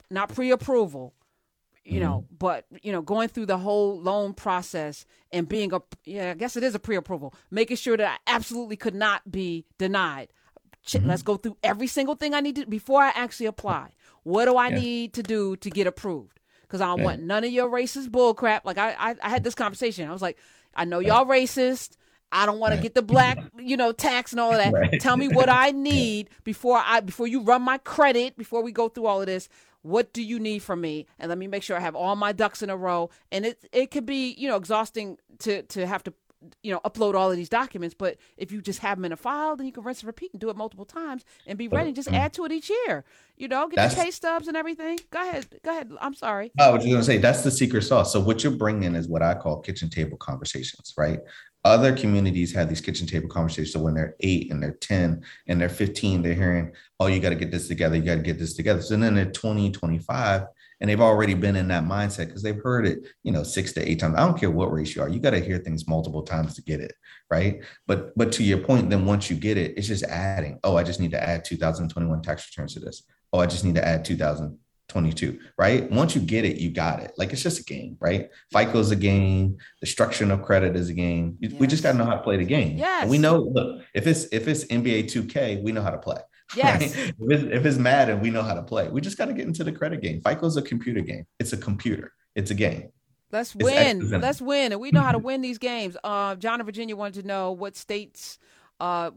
not 0.09 0.33
pre 0.33 0.51
approval, 0.51 1.13
you 1.85 1.99
know, 1.99 2.25
mm-hmm. 2.25 2.35
but 2.39 2.65
you 2.81 2.91
know, 2.91 3.01
going 3.01 3.29
through 3.29 3.45
the 3.45 3.59
whole 3.59 4.01
loan 4.01 4.33
process 4.33 5.05
and 5.31 5.47
being 5.47 5.71
a 5.71 5.81
yeah, 6.03 6.31
I 6.31 6.33
guess 6.33 6.57
it 6.57 6.63
is 6.63 6.73
a 6.73 6.79
pre-approval, 6.79 7.35
making 7.51 7.77
sure 7.77 7.95
that 7.95 8.19
I 8.27 8.31
absolutely 8.33 8.75
could 8.75 8.95
not 8.95 9.31
be 9.31 9.65
denied. 9.77 10.29
Mm-hmm. 10.87 11.07
Let's 11.07 11.21
go 11.21 11.37
through 11.37 11.57
every 11.63 11.87
single 11.87 12.15
thing 12.15 12.33
I 12.33 12.41
need 12.41 12.55
to 12.55 12.65
before 12.65 13.01
I 13.01 13.09
actually 13.09 13.45
apply. 13.45 13.91
What 14.23 14.45
do 14.45 14.55
I 14.55 14.69
yeah. 14.69 14.79
need 14.79 15.13
to 15.13 15.23
do 15.23 15.55
to 15.57 15.69
get 15.69 15.85
approved? 15.85 16.39
Because 16.63 16.81
I 16.81 16.87
don't 16.87 16.99
yeah. 16.99 17.05
want 17.05 17.21
none 17.21 17.43
of 17.43 17.51
your 17.51 17.69
racist 17.69 18.07
bullcrap. 18.07 18.61
Like 18.65 18.79
I, 18.79 18.95
I, 18.97 19.15
I, 19.21 19.29
had 19.29 19.43
this 19.43 19.53
conversation. 19.53 20.09
I 20.09 20.13
was 20.13 20.21
like, 20.21 20.37
I 20.73 20.85
know 20.85 20.99
y'all 20.99 21.25
racist. 21.25 21.97
I 22.31 22.47
don't 22.47 22.57
want 22.57 22.71
right. 22.71 22.77
to 22.77 22.81
get 22.81 22.95
the 22.95 23.03
black, 23.03 23.37
you 23.59 23.77
know, 23.77 23.91
tax 23.91 24.31
and 24.31 24.39
all 24.39 24.51
of 24.51 24.57
that. 24.57 24.73
Right. 24.73 24.99
Tell 24.99 25.17
me 25.17 25.27
what 25.27 25.49
I 25.49 25.71
need 25.75 26.29
before 26.43 26.81
I 26.83 27.01
before 27.01 27.27
you 27.27 27.43
run 27.43 27.61
my 27.61 27.77
credit, 27.77 28.37
before 28.37 28.63
we 28.63 28.71
go 28.71 28.89
through 28.89 29.05
all 29.05 29.21
of 29.21 29.27
this. 29.27 29.47
What 29.85 30.13
do 30.13 30.23
you 30.23 30.39
need 30.39 30.63
from 30.63 30.81
me? 30.81 31.05
And 31.19 31.29
let 31.29 31.37
me 31.37 31.45
make 31.45 31.61
sure 31.61 31.77
I 31.77 31.79
have 31.79 31.95
all 31.95 32.15
my 32.15 32.31
ducks 32.31 32.63
in 32.63 32.71
a 32.71 32.75
row. 32.75 33.11
And 33.31 33.45
it 33.45 33.63
it 33.71 33.91
could 33.91 34.07
be, 34.07 34.33
you 34.33 34.47
know, 34.47 34.55
exhausting 34.55 35.19
to 35.39 35.61
to 35.61 35.85
have 35.85 36.03
to 36.05 36.13
you 36.63 36.71
know 36.71 36.79
upload 36.83 37.13
all 37.13 37.29
of 37.29 37.37
these 37.37 37.49
documents. 37.49 37.93
But 37.97 38.17
if 38.35 38.51
you 38.51 38.63
just 38.63 38.79
have 38.79 38.97
them 38.97 39.05
in 39.05 39.11
a 39.11 39.15
file 39.15 39.55
then 39.55 39.67
you 39.67 39.71
can 39.71 39.83
rinse 39.83 39.99
and 39.99 40.07
repeat 40.07 40.31
and 40.33 40.41
do 40.41 40.49
it 40.49 40.55
multiple 40.55 40.85
times 40.85 41.23
and 41.45 41.55
be 41.55 41.67
ready. 41.67 41.91
Just 41.91 42.11
add 42.11 42.33
to 42.33 42.45
it 42.45 42.51
each 42.51 42.69
year 42.69 43.03
you 43.37 43.47
know 43.47 43.67
get 43.67 43.75
that's, 43.75 43.95
the 43.95 44.01
pay 44.01 44.11
stubs 44.11 44.47
and 44.47 44.57
everything. 44.57 44.97
Go 45.11 45.21
ahead 45.21 45.45
go 45.63 45.71
ahead. 45.71 45.91
I'm 46.01 46.15
sorry. 46.15 46.51
Oh, 46.59 46.69
I 46.69 46.69
was 46.71 46.83
just 46.83 46.89
going 46.89 47.01
to 47.01 47.05
say 47.05 47.17
that's 47.17 47.43
the 47.43 47.51
secret 47.51 47.83
sauce. 47.83 48.11
So 48.11 48.19
what 48.19 48.43
you're 48.43 48.53
bringing 48.53 48.95
is 48.95 49.07
what 49.07 49.21
i 49.21 49.35
call 49.35 49.61
kitchen 49.61 49.89
table 49.89 50.17
conversations 50.17 50.93
right 50.97 51.19
other 51.65 51.97
communities 51.97 52.53
have 52.53 52.69
these 52.69 52.79
kitchen 52.79 53.07
table 53.07 53.27
conversations. 53.27 53.73
So 53.73 53.79
when 53.79 53.95
they're 53.95 54.15
eight 54.19 54.51
and 54.51 54.61
they're 54.61 54.77
10 54.79 55.23
and 55.47 55.59
they're 55.59 55.67
15, 55.67 56.21
they're 56.21 56.35
hearing, 56.35 56.71
oh, 56.99 57.07
you 57.07 57.19
got 57.19 57.29
to 57.29 57.35
get 57.35 57.49
this 57.49 57.67
together. 57.67 57.95
You 57.95 58.03
got 58.03 58.15
to 58.15 58.21
get 58.21 58.37
this 58.37 58.53
together. 58.53 58.83
So 58.83 58.95
then 58.95 59.15
they're 59.15 59.31
20, 59.31 59.71
25, 59.71 60.43
and 60.79 60.89
they've 60.89 61.01
already 61.01 61.33
been 61.33 61.55
in 61.55 61.67
that 61.69 61.83
mindset 61.83 62.27
because 62.27 62.43
they've 62.43 62.61
heard 62.61 62.85
it, 62.85 62.99
you 63.23 63.31
know, 63.31 63.41
six 63.41 63.73
to 63.73 63.89
eight 63.89 63.99
times. 63.99 64.15
I 64.15 64.19
don't 64.19 64.39
care 64.39 64.51
what 64.51 64.71
race 64.71 64.95
you 64.95 65.01
are, 65.01 65.09
you 65.09 65.19
got 65.19 65.31
to 65.31 65.39
hear 65.39 65.57
things 65.57 65.87
multiple 65.87 66.21
times 66.21 66.53
to 66.55 66.61
get 66.61 66.81
it, 66.81 66.93
right? 67.31 67.63
But 67.87 68.15
but 68.15 68.31
to 68.33 68.43
your 68.43 68.59
point, 68.59 68.91
then 68.91 69.05
once 69.05 69.29
you 69.31 69.35
get 69.35 69.57
it, 69.57 69.73
it's 69.75 69.87
just 69.87 70.03
adding. 70.03 70.59
Oh, 70.63 70.75
I 70.77 70.83
just 70.83 70.99
need 70.99 71.11
to 71.11 71.23
add 71.23 71.45
2021 71.45 72.21
tax 72.21 72.47
returns 72.47 72.75
to 72.75 72.79
this. 72.79 73.03
Oh, 73.33 73.39
I 73.39 73.47
just 73.47 73.65
need 73.65 73.75
to 73.75 73.87
add 73.87 74.05
2022, 74.87 75.39
right? 75.57 75.89
Once 75.91 76.15
you 76.15 76.21
get 76.21 76.45
it, 76.45 76.57
you 76.57 76.69
got 76.69 76.99
it. 76.99 77.13
Like 77.17 77.33
it's 77.33 77.41
just 77.41 77.59
a 77.59 77.63
game, 77.63 77.97
right? 77.99 78.29
FICO 78.51 78.79
is 78.79 78.91
a 78.91 78.95
game. 78.95 79.57
The 79.81 79.87
structure 79.87 80.31
of 80.31 80.43
credit 80.43 80.75
is 80.75 80.89
a 80.89 80.93
game. 80.93 81.37
Yes. 81.39 81.53
We 81.53 81.67
just 81.67 81.83
got 81.83 81.93
to 81.93 81.97
know 81.97 82.05
how 82.05 82.15
to 82.15 82.21
play 82.21 82.37
the 82.37 82.45
game. 82.45 82.77
Yes. 82.77 83.03
And 83.03 83.11
we 83.11 83.17
know, 83.17 83.37
look, 83.37 83.81
if 83.93 84.07
it's 84.07 84.25
if 84.31 84.47
it's 84.47 84.65
NBA 84.65 85.05
2K, 85.05 85.63
we 85.63 85.71
know 85.71 85.81
how 85.81 85.91
to 85.91 85.97
play. 85.97 86.17
Yes. 86.55 86.95
Right? 86.95 87.13
If, 87.19 87.31
it's, 87.31 87.43
if 87.55 87.65
it's 87.65 87.77
Madden, 87.77 88.21
we 88.21 88.29
know 88.29 88.43
how 88.43 88.53
to 88.53 88.61
play. 88.61 88.87
We 88.87 89.01
just 89.01 89.17
got 89.17 89.25
to 89.25 89.33
get 89.33 89.47
into 89.47 89.63
the 89.63 89.71
credit 89.71 90.01
game. 90.01 90.21
FICO's 90.21 90.57
a 90.57 90.61
computer 90.61 91.01
game. 91.01 91.25
It's 91.39 91.53
a 91.53 91.57
computer. 91.57 92.13
It's 92.35 92.51
a 92.51 92.53
game. 92.53 92.91
Let's 93.31 93.55
win. 93.55 94.11
Let's 94.11 94.41
win. 94.41 94.71
And 94.71 94.79
we 94.79 94.91
know 94.91 95.01
how 95.01 95.11
to 95.11 95.17
win 95.17 95.41
these 95.41 95.57
games. 95.57 95.97
Uh, 96.03 96.35
John 96.35 96.59
in 96.59 96.65
Virginia 96.65 96.95
wanted 96.95 97.21
to 97.23 97.27
know 97.27 97.51
what 97.51 97.75
states 97.75 98.37
uh, 98.79 99.11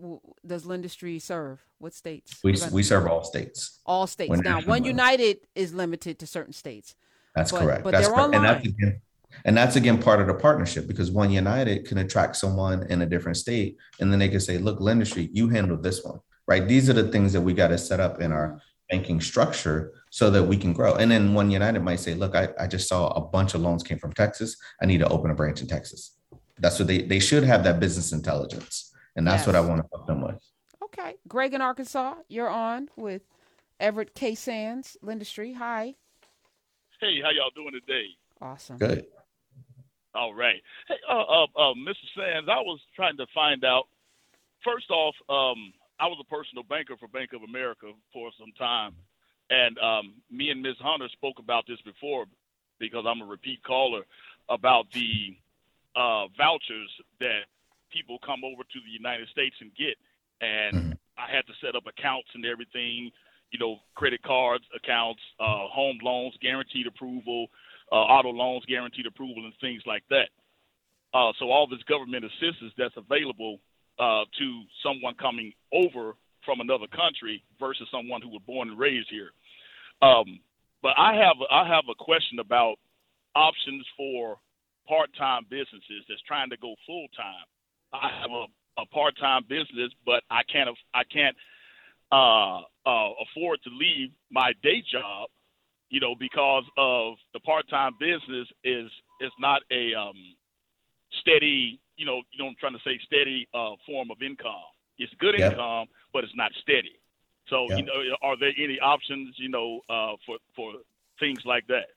does 0.46 0.64
Lendistry 0.64 1.20
serve? 1.20 1.64
What 1.78 1.94
states? 1.94 2.38
We, 2.42 2.56
we 2.72 2.82
serve 2.82 3.06
all 3.06 3.24
states. 3.24 3.80
All 3.86 4.06
states. 4.06 4.30
We're 4.30 4.42
now, 4.42 4.60
One 4.62 4.84
United 4.84 5.38
is 5.54 5.72
limited 5.74 6.18
to 6.20 6.26
certain 6.26 6.52
states. 6.52 6.94
That's 7.34 7.52
but, 7.52 7.60
correct. 7.60 7.84
But 7.84 7.92
that's 7.92 8.06
they're 8.06 8.14
correct. 8.14 8.34
online. 8.34 8.50
And 8.50 8.56
that's 8.56 8.66
again, 8.66 9.00
And 9.44 9.56
that's 9.56 9.76
again 9.76 10.02
part 10.02 10.20
of 10.20 10.26
the 10.26 10.34
partnership 10.34 10.86
because 10.86 11.10
One 11.10 11.30
United 11.30 11.86
can 11.86 11.98
attract 11.98 12.36
someone 12.36 12.84
in 12.90 13.02
a 13.02 13.06
different 13.06 13.36
state, 13.36 13.76
and 14.00 14.12
then 14.12 14.18
they 14.18 14.28
can 14.28 14.40
say, 14.40 14.58
"Look, 14.58 14.80
Lendistry, 14.80 15.28
you 15.32 15.48
handle 15.48 15.76
this 15.76 16.04
one." 16.04 16.20
Right? 16.46 16.66
These 16.66 16.88
are 16.88 16.94
the 16.94 17.08
things 17.08 17.32
that 17.34 17.40
we 17.42 17.52
got 17.52 17.68
to 17.68 17.78
set 17.78 18.00
up 18.00 18.20
in 18.20 18.32
our 18.32 18.60
banking 18.88 19.20
structure 19.20 19.92
so 20.08 20.30
that 20.30 20.42
we 20.42 20.56
can 20.56 20.72
grow. 20.72 20.94
And 20.94 21.10
then 21.10 21.34
One 21.34 21.50
United 21.50 21.82
might 21.82 22.00
say, 22.00 22.14
"Look, 22.14 22.34
I, 22.34 22.48
I 22.58 22.66
just 22.66 22.88
saw 22.88 23.08
a 23.08 23.20
bunch 23.20 23.54
of 23.54 23.60
loans 23.60 23.82
came 23.82 23.98
from 23.98 24.12
Texas. 24.14 24.56
I 24.82 24.86
need 24.86 24.98
to 24.98 25.08
open 25.08 25.30
a 25.30 25.34
branch 25.34 25.60
in 25.60 25.68
Texas." 25.68 26.16
That's 26.58 26.78
what 26.78 26.88
they 26.88 27.02
they 27.02 27.20
should 27.20 27.44
have 27.44 27.62
that 27.64 27.78
business 27.78 28.12
intelligence, 28.12 28.87
and 29.18 29.26
that's 29.26 29.40
yes. 29.40 29.46
what 29.48 29.56
I 29.56 29.60
want 29.60 29.82
to 29.82 29.88
help 29.92 30.06
them 30.06 30.20
with. 30.22 30.40
Okay, 30.84 31.16
Greg 31.26 31.52
in 31.52 31.60
Arkansas, 31.60 32.14
you're 32.28 32.48
on 32.48 32.88
with 32.96 33.22
Everett 33.80 34.14
K. 34.14 34.36
Sands, 34.36 34.96
Lendistry. 35.04 35.56
Hi. 35.56 35.96
Hey, 37.00 37.20
how 37.20 37.30
y'all 37.30 37.50
doing 37.54 37.72
today? 37.72 38.06
Awesome. 38.40 38.78
Good. 38.78 39.06
All 40.14 40.32
right. 40.32 40.62
Hey, 40.86 40.94
uh, 41.10 41.20
uh, 41.20 41.44
uh, 41.44 41.74
Mr. 41.74 42.06
Sands, 42.16 42.48
I 42.48 42.60
was 42.60 42.78
trying 42.94 43.16
to 43.16 43.26
find 43.34 43.64
out. 43.64 43.88
First 44.64 44.88
off, 44.90 45.14
um, 45.28 45.72
I 45.98 46.06
was 46.06 46.18
a 46.20 46.30
personal 46.32 46.62
banker 46.62 46.96
for 46.96 47.08
Bank 47.08 47.32
of 47.32 47.42
America 47.42 47.90
for 48.12 48.30
some 48.38 48.52
time, 48.56 48.94
and 49.50 49.76
um, 49.80 50.14
me 50.30 50.50
and 50.50 50.62
Ms. 50.62 50.76
Hunter 50.80 51.08
spoke 51.08 51.40
about 51.40 51.64
this 51.66 51.80
before 51.84 52.26
because 52.78 53.04
I'm 53.06 53.20
a 53.20 53.26
repeat 53.26 53.64
caller 53.64 54.02
about 54.48 54.86
the 54.92 55.36
uh, 55.96 56.28
vouchers 56.36 56.90
that 57.18 57.42
people 57.90 58.18
come 58.24 58.44
over 58.44 58.62
to 58.62 58.78
the 58.84 58.90
United 58.90 59.28
States 59.28 59.56
and 59.60 59.70
get, 59.74 59.96
and 60.40 60.74
mm-hmm. 60.76 60.92
I 61.18 61.26
had 61.34 61.46
to 61.46 61.54
set 61.60 61.76
up 61.76 61.84
accounts 61.86 62.28
and 62.34 62.44
everything. 62.44 63.10
You 63.50 63.58
know, 63.58 63.78
credit 63.94 64.22
cards, 64.22 64.64
accounts, 64.76 65.22
uh, 65.40 65.72
home 65.72 65.98
loans, 66.02 66.34
guaranteed 66.42 66.86
approval, 66.86 67.48
uh, 67.90 67.94
auto 67.96 68.28
loans, 68.28 68.64
guaranteed 68.68 69.06
approval, 69.06 69.44
and 69.44 69.54
things 69.60 69.82
like 69.86 70.04
that. 70.10 70.28
Uh, 71.14 71.32
so 71.38 71.50
all 71.50 71.66
this 71.66 71.82
government 71.88 72.24
assistance 72.24 72.72
that's 72.76 72.96
available 72.96 73.58
uh, 73.98 74.24
to 74.38 74.62
someone 74.82 75.14
coming 75.14 75.52
over 75.72 76.14
from 76.44 76.60
another 76.60 76.86
country 76.88 77.42
versus 77.58 77.88
someone 77.90 78.20
who 78.22 78.28
was 78.28 78.42
born 78.46 78.68
and 78.68 78.78
raised 78.78 79.08
here. 79.10 79.30
Um, 80.02 80.40
but 80.82 80.92
I 80.96 81.14
have 81.14 81.36
I 81.50 81.66
have 81.66 81.84
a 81.90 81.94
question 81.94 82.38
about 82.38 82.76
options 83.34 83.86
for 83.96 84.38
part-time 84.86 85.46
businesses 85.50 86.04
that's 86.08 86.22
trying 86.26 86.50
to 86.50 86.56
go 86.56 86.74
full-time. 86.86 87.44
I 87.92 88.10
have 88.20 88.30
a, 88.30 88.82
a 88.82 88.86
part-time 88.86 89.42
business, 89.48 89.92
but 90.04 90.22
I 90.30 90.42
can't 90.50 90.68
I 90.94 91.02
can't 91.04 91.36
uh, 92.12 92.60
uh, 92.88 93.10
afford 93.24 93.60
to 93.64 93.70
leave 93.70 94.10
my 94.30 94.52
day 94.62 94.82
job 94.90 95.28
you 95.90 96.00
know, 96.00 96.14
because 96.18 96.64
of 96.76 97.14
the 97.32 97.40
part-time 97.40 97.94
business 97.98 98.48
is 98.64 98.90
is 99.20 99.32
not 99.40 99.62
a 99.72 99.94
um, 99.94 100.16
steady, 101.20 101.80
you 101.96 102.06
know, 102.06 102.22
you 102.32 102.42
know, 102.42 102.48
I'm 102.48 102.56
trying 102.60 102.74
to 102.74 102.84
say 102.84 102.98
steady 103.06 103.48
uh, 103.54 103.72
form 103.86 104.10
of 104.10 104.22
income. 104.22 104.68
It's 104.98 105.12
good 105.18 105.34
income, 105.34 105.86
but 106.12 106.24
it's 106.24 106.36
not 106.36 106.52
steady. 106.62 107.00
So, 107.48 107.68
you 107.76 107.84
know, 107.84 107.92
are 108.22 108.38
there 108.38 108.52
any 108.58 108.78
options, 108.80 109.34
you 109.38 109.48
know, 109.48 109.80
uh, 109.88 110.14
for 110.26 110.36
for 110.54 110.72
things 111.18 111.40
like 111.44 111.66
that? 111.68 111.88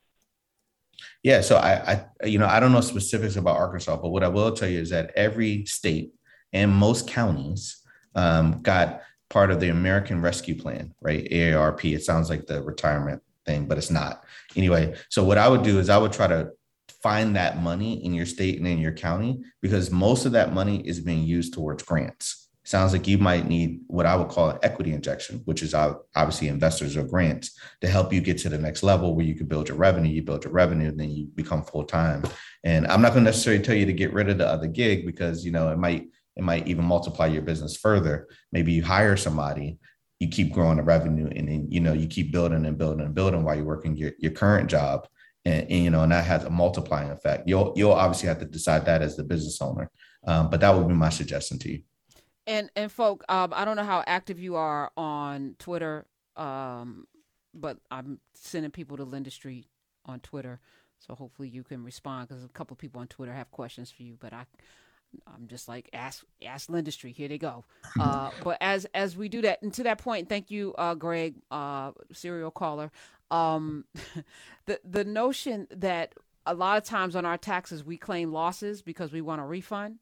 Yeah, 1.23 1.41
so 1.41 1.57
I, 1.57 2.05
I, 2.21 2.25
you 2.25 2.39
know, 2.39 2.47
I 2.47 2.59
don't 2.59 2.71
know 2.71 2.81
specifics 2.81 3.35
about 3.35 3.57
Arkansas, 3.57 3.97
but 3.97 4.09
what 4.09 4.23
I 4.23 4.27
will 4.27 4.51
tell 4.53 4.69
you 4.69 4.79
is 4.79 4.89
that 4.89 5.11
every 5.15 5.65
state 5.65 6.13
and 6.53 6.71
most 6.71 7.07
counties 7.07 7.81
um, 8.15 8.61
got 8.61 9.01
part 9.29 9.51
of 9.51 9.59
the 9.59 9.69
American 9.69 10.21
Rescue 10.21 10.55
Plan, 10.55 10.93
right? 11.01 11.27
AARP. 11.31 11.95
It 11.95 12.03
sounds 12.03 12.29
like 12.29 12.45
the 12.45 12.61
retirement 12.61 13.21
thing, 13.45 13.67
but 13.67 13.77
it's 13.77 13.91
not. 13.91 14.23
Anyway, 14.55 14.95
so 15.09 15.23
what 15.23 15.37
I 15.37 15.47
would 15.47 15.63
do 15.63 15.79
is 15.79 15.89
I 15.89 15.97
would 15.97 16.13
try 16.13 16.27
to 16.27 16.51
find 17.01 17.35
that 17.35 17.61
money 17.61 18.03
in 18.05 18.13
your 18.13 18.25
state 18.25 18.57
and 18.57 18.67
in 18.67 18.77
your 18.77 18.91
county 18.91 19.41
because 19.61 19.89
most 19.89 20.25
of 20.25 20.33
that 20.33 20.53
money 20.53 20.85
is 20.87 20.99
being 20.99 21.23
used 21.23 21.53
towards 21.53 21.83
grants. 21.83 22.40
Sounds 22.71 22.93
like 22.93 23.05
you 23.05 23.17
might 23.17 23.49
need 23.49 23.81
what 23.87 24.05
I 24.05 24.15
would 24.15 24.29
call 24.29 24.51
an 24.51 24.59
equity 24.63 24.93
injection, 24.93 25.41
which 25.43 25.61
is 25.61 25.73
obviously 25.73 26.47
investors 26.47 26.95
or 26.95 27.03
grants 27.03 27.59
to 27.81 27.87
help 27.89 28.13
you 28.13 28.21
get 28.21 28.37
to 28.37 28.49
the 28.49 28.57
next 28.57 28.81
level 28.81 29.13
where 29.13 29.25
you 29.25 29.35
can 29.35 29.47
build 29.47 29.67
your 29.67 29.75
revenue. 29.75 30.09
You 30.09 30.23
build 30.23 30.45
your 30.45 30.53
revenue, 30.53 30.87
and 30.87 30.97
then 30.97 31.11
you 31.11 31.27
become 31.35 31.63
full 31.63 31.83
time. 31.83 32.23
And 32.63 32.87
I'm 32.87 33.01
not 33.01 33.11
going 33.11 33.25
to 33.25 33.31
necessarily 33.31 33.61
tell 33.61 33.75
you 33.75 33.85
to 33.87 33.91
get 33.91 34.13
rid 34.13 34.29
of 34.29 34.37
the 34.37 34.47
other 34.47 34.67
gig 34.67 35.05
because 35.05 35.43
you 35.43 35.51
know 35.51 35.69
it 35.69 35.79
might 35.79 36.07
it 36.37 36.43
might 36.43 36.65
even 36.65 36.85
multiply 36.85 37.25
your 37.25 37.41
business 37.41 37.75
further. 37.75 38.29
Maybe 38.53 38.71
you 38.71 38.85
hire 38.85 39.17
somebody 39.17 39.77
you 40.21 40.29
keep 40.29 40.53
growing 40.53 40.77
the 40.77 40.83
revenue 40.83 41.27
and 41.35 41.49
then 41.49 41.67
you 41.69 41.81
know 41.81 41.91
you 41.91 42.07
keep 42.07 42.31
building 42.31 42.65
and 42.65 42.77
building 42.77 43.05
and 43.05 43.13
building 43.13 43.43
while 43.43 43.55
you're 43.55 43.65
working 43.65 43.97
your, 43.97 44.11
your 44.19 44.31
current 44.31 44.69
job 44.69 45.07
and, 45.45 45.63
and 45.63 45.83
you 45.83 45.89
know 45.89 46.03
and 46.03 46.11
that 46.11 46.23
has 46.23 46.43
a 46.43 46.49
multiplying 46.49 47.09
effect 47.09 47.49
you'll 47.49 47.73
you'll 47.75 47.91
obviously 47.91 48.29
have 48.29 48.37
to 48.37 48.45
decide 48.45 48.85
that 48.85 49.01
as 49.01 49.17
the 49.17 49.23
business 49.23 49.59
owner 49.61 49.89
um, 50.27 50.47
but 50.51 50.59
that 50.59 50.75
would 50.75 50.87
be 50.87 50.93
my 50.93 51.09
suggestion 51.09 51.57
to 51.57 51.71
you 51.71 51.81
and 52.51 52.69
and 52.75 52.91
folk 52.91 53.23
um, 53.29 53.53
i 53.55 53.65
don't 53.65 53.77
know 53.77 53.83
how 53.83 54.03
active 54.05 54.39
you 54.39 54.55
are 54.55 54.91
on 54.97 55.55
twitter 55.57 56.05
um, 56.35 57.07
but 57.53 57.77
i'm 57.89 58.19
sending 58.33 58.71
people 58.71 58.97
to 58.97 59.05
Lendistry 59.05 59.65
on 60.05 60.19
twitter 60.19 60.59
so 60.99 61.15
hopefully 61.15 61.49
you 61.49 61.63
can 61.63 61.83
respond 61.83 62.27
because 62.27 62.43
a 62.43 62.49
couple 62.49 62.75
of 62.75 62.79
people 62.79 63.01
on 63.01 63.07
twitter 63.07 63.33
have 63.33 63.49
questions 63.51 63.89
for 63.91 64.03
you 64.03 64.17
but 64.19 64.33
i 64.33 64.45
I'm 65.27 65.47
just 65.47 65.67
like 65.67 65.89
ask 65.93 66.23
ask 66.45 66.69
street. 66.91 67.15
Here 67.15 67.27
they 67.27 67.37
go. 67.37 67.65
Uh, 67.99 68.31
but 68.43 68.57
as 68.61 68.85
as 68.93 69.17
we 69.17 69.27
do 69.29 69.41
that, 69.41 69.61
and 69.61 69.73
to 69.73 69.83
that 69.83 69.97
point, 69.97 70.29
thank 70.29 70.49
you, 70.49 70.73
uh, 70.77 70.95
Greg, 70.95 71.35
uh, 71.51 71.91
serial 72.13 72.49
caller. 72.49 72.91
Um, 73.29 73.85
the 74.65 74.79
the 74.83 75.03
notion 75.03 75.67
that 75.71 76.13
a 76.45 76.53
lot 76.53 76.77
of 76.77 76.83
times 76.83 77.15
on 77.15 77.25
our 77.25 77.37
taxes 77.37 77.83
we 77.83 77.97
claim 77.97 78.31
losses 78.31 78.81
because 78.81 79.11
we 79.11 79.21
want 79.21 79.41
a 79.41 79.43
refund, 79.43 79.99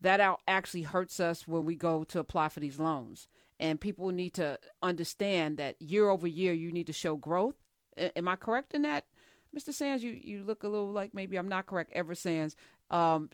that 0.00 0.38
actually 0.46 0.82
hurts 0.82 1.20
us 1.20 1.46
when 1.48 1.64
we 1.64 1.76
go 1.76 2.04
to 2.04 2.18
apply 2.18 2.48
for 2.48 2.60
these 2.60 2.78
loans. 2.78 3.28
And 3.60 3.80
people 3.80 4.10
need 4.10 4.34
to 4.34 4.58
understand 4.82 5.58
that 5.58 5.80
year 5.80 6.08
over 6.08 6.26
year 6.26 6.52
you 6.52 6.72
need 6.72 6.86
to 6.88 6.92
show 6.92 7.16
growth. 7.16 7.54
Am 7.96 8.28
I 8.28 8.36
correct 8.36 8.74
in 8.74 8.82
that? 8.82 9.04
Mr. 9.56 9.72
Sands, 9.72 10.02
you, 10.02 10.10
you 10.10 10.42
look 10.42 10.64
a 10.64 10.68
little 10.68 10.90
like 10.90 11.14
maybe 11.14 11.36
I'm 11.36 11.48
not 11.48 11.66
correct. 11.66 11.92
Everett 11.92 12.18
Sands, 12.18 12.56
um, 12.90 13.30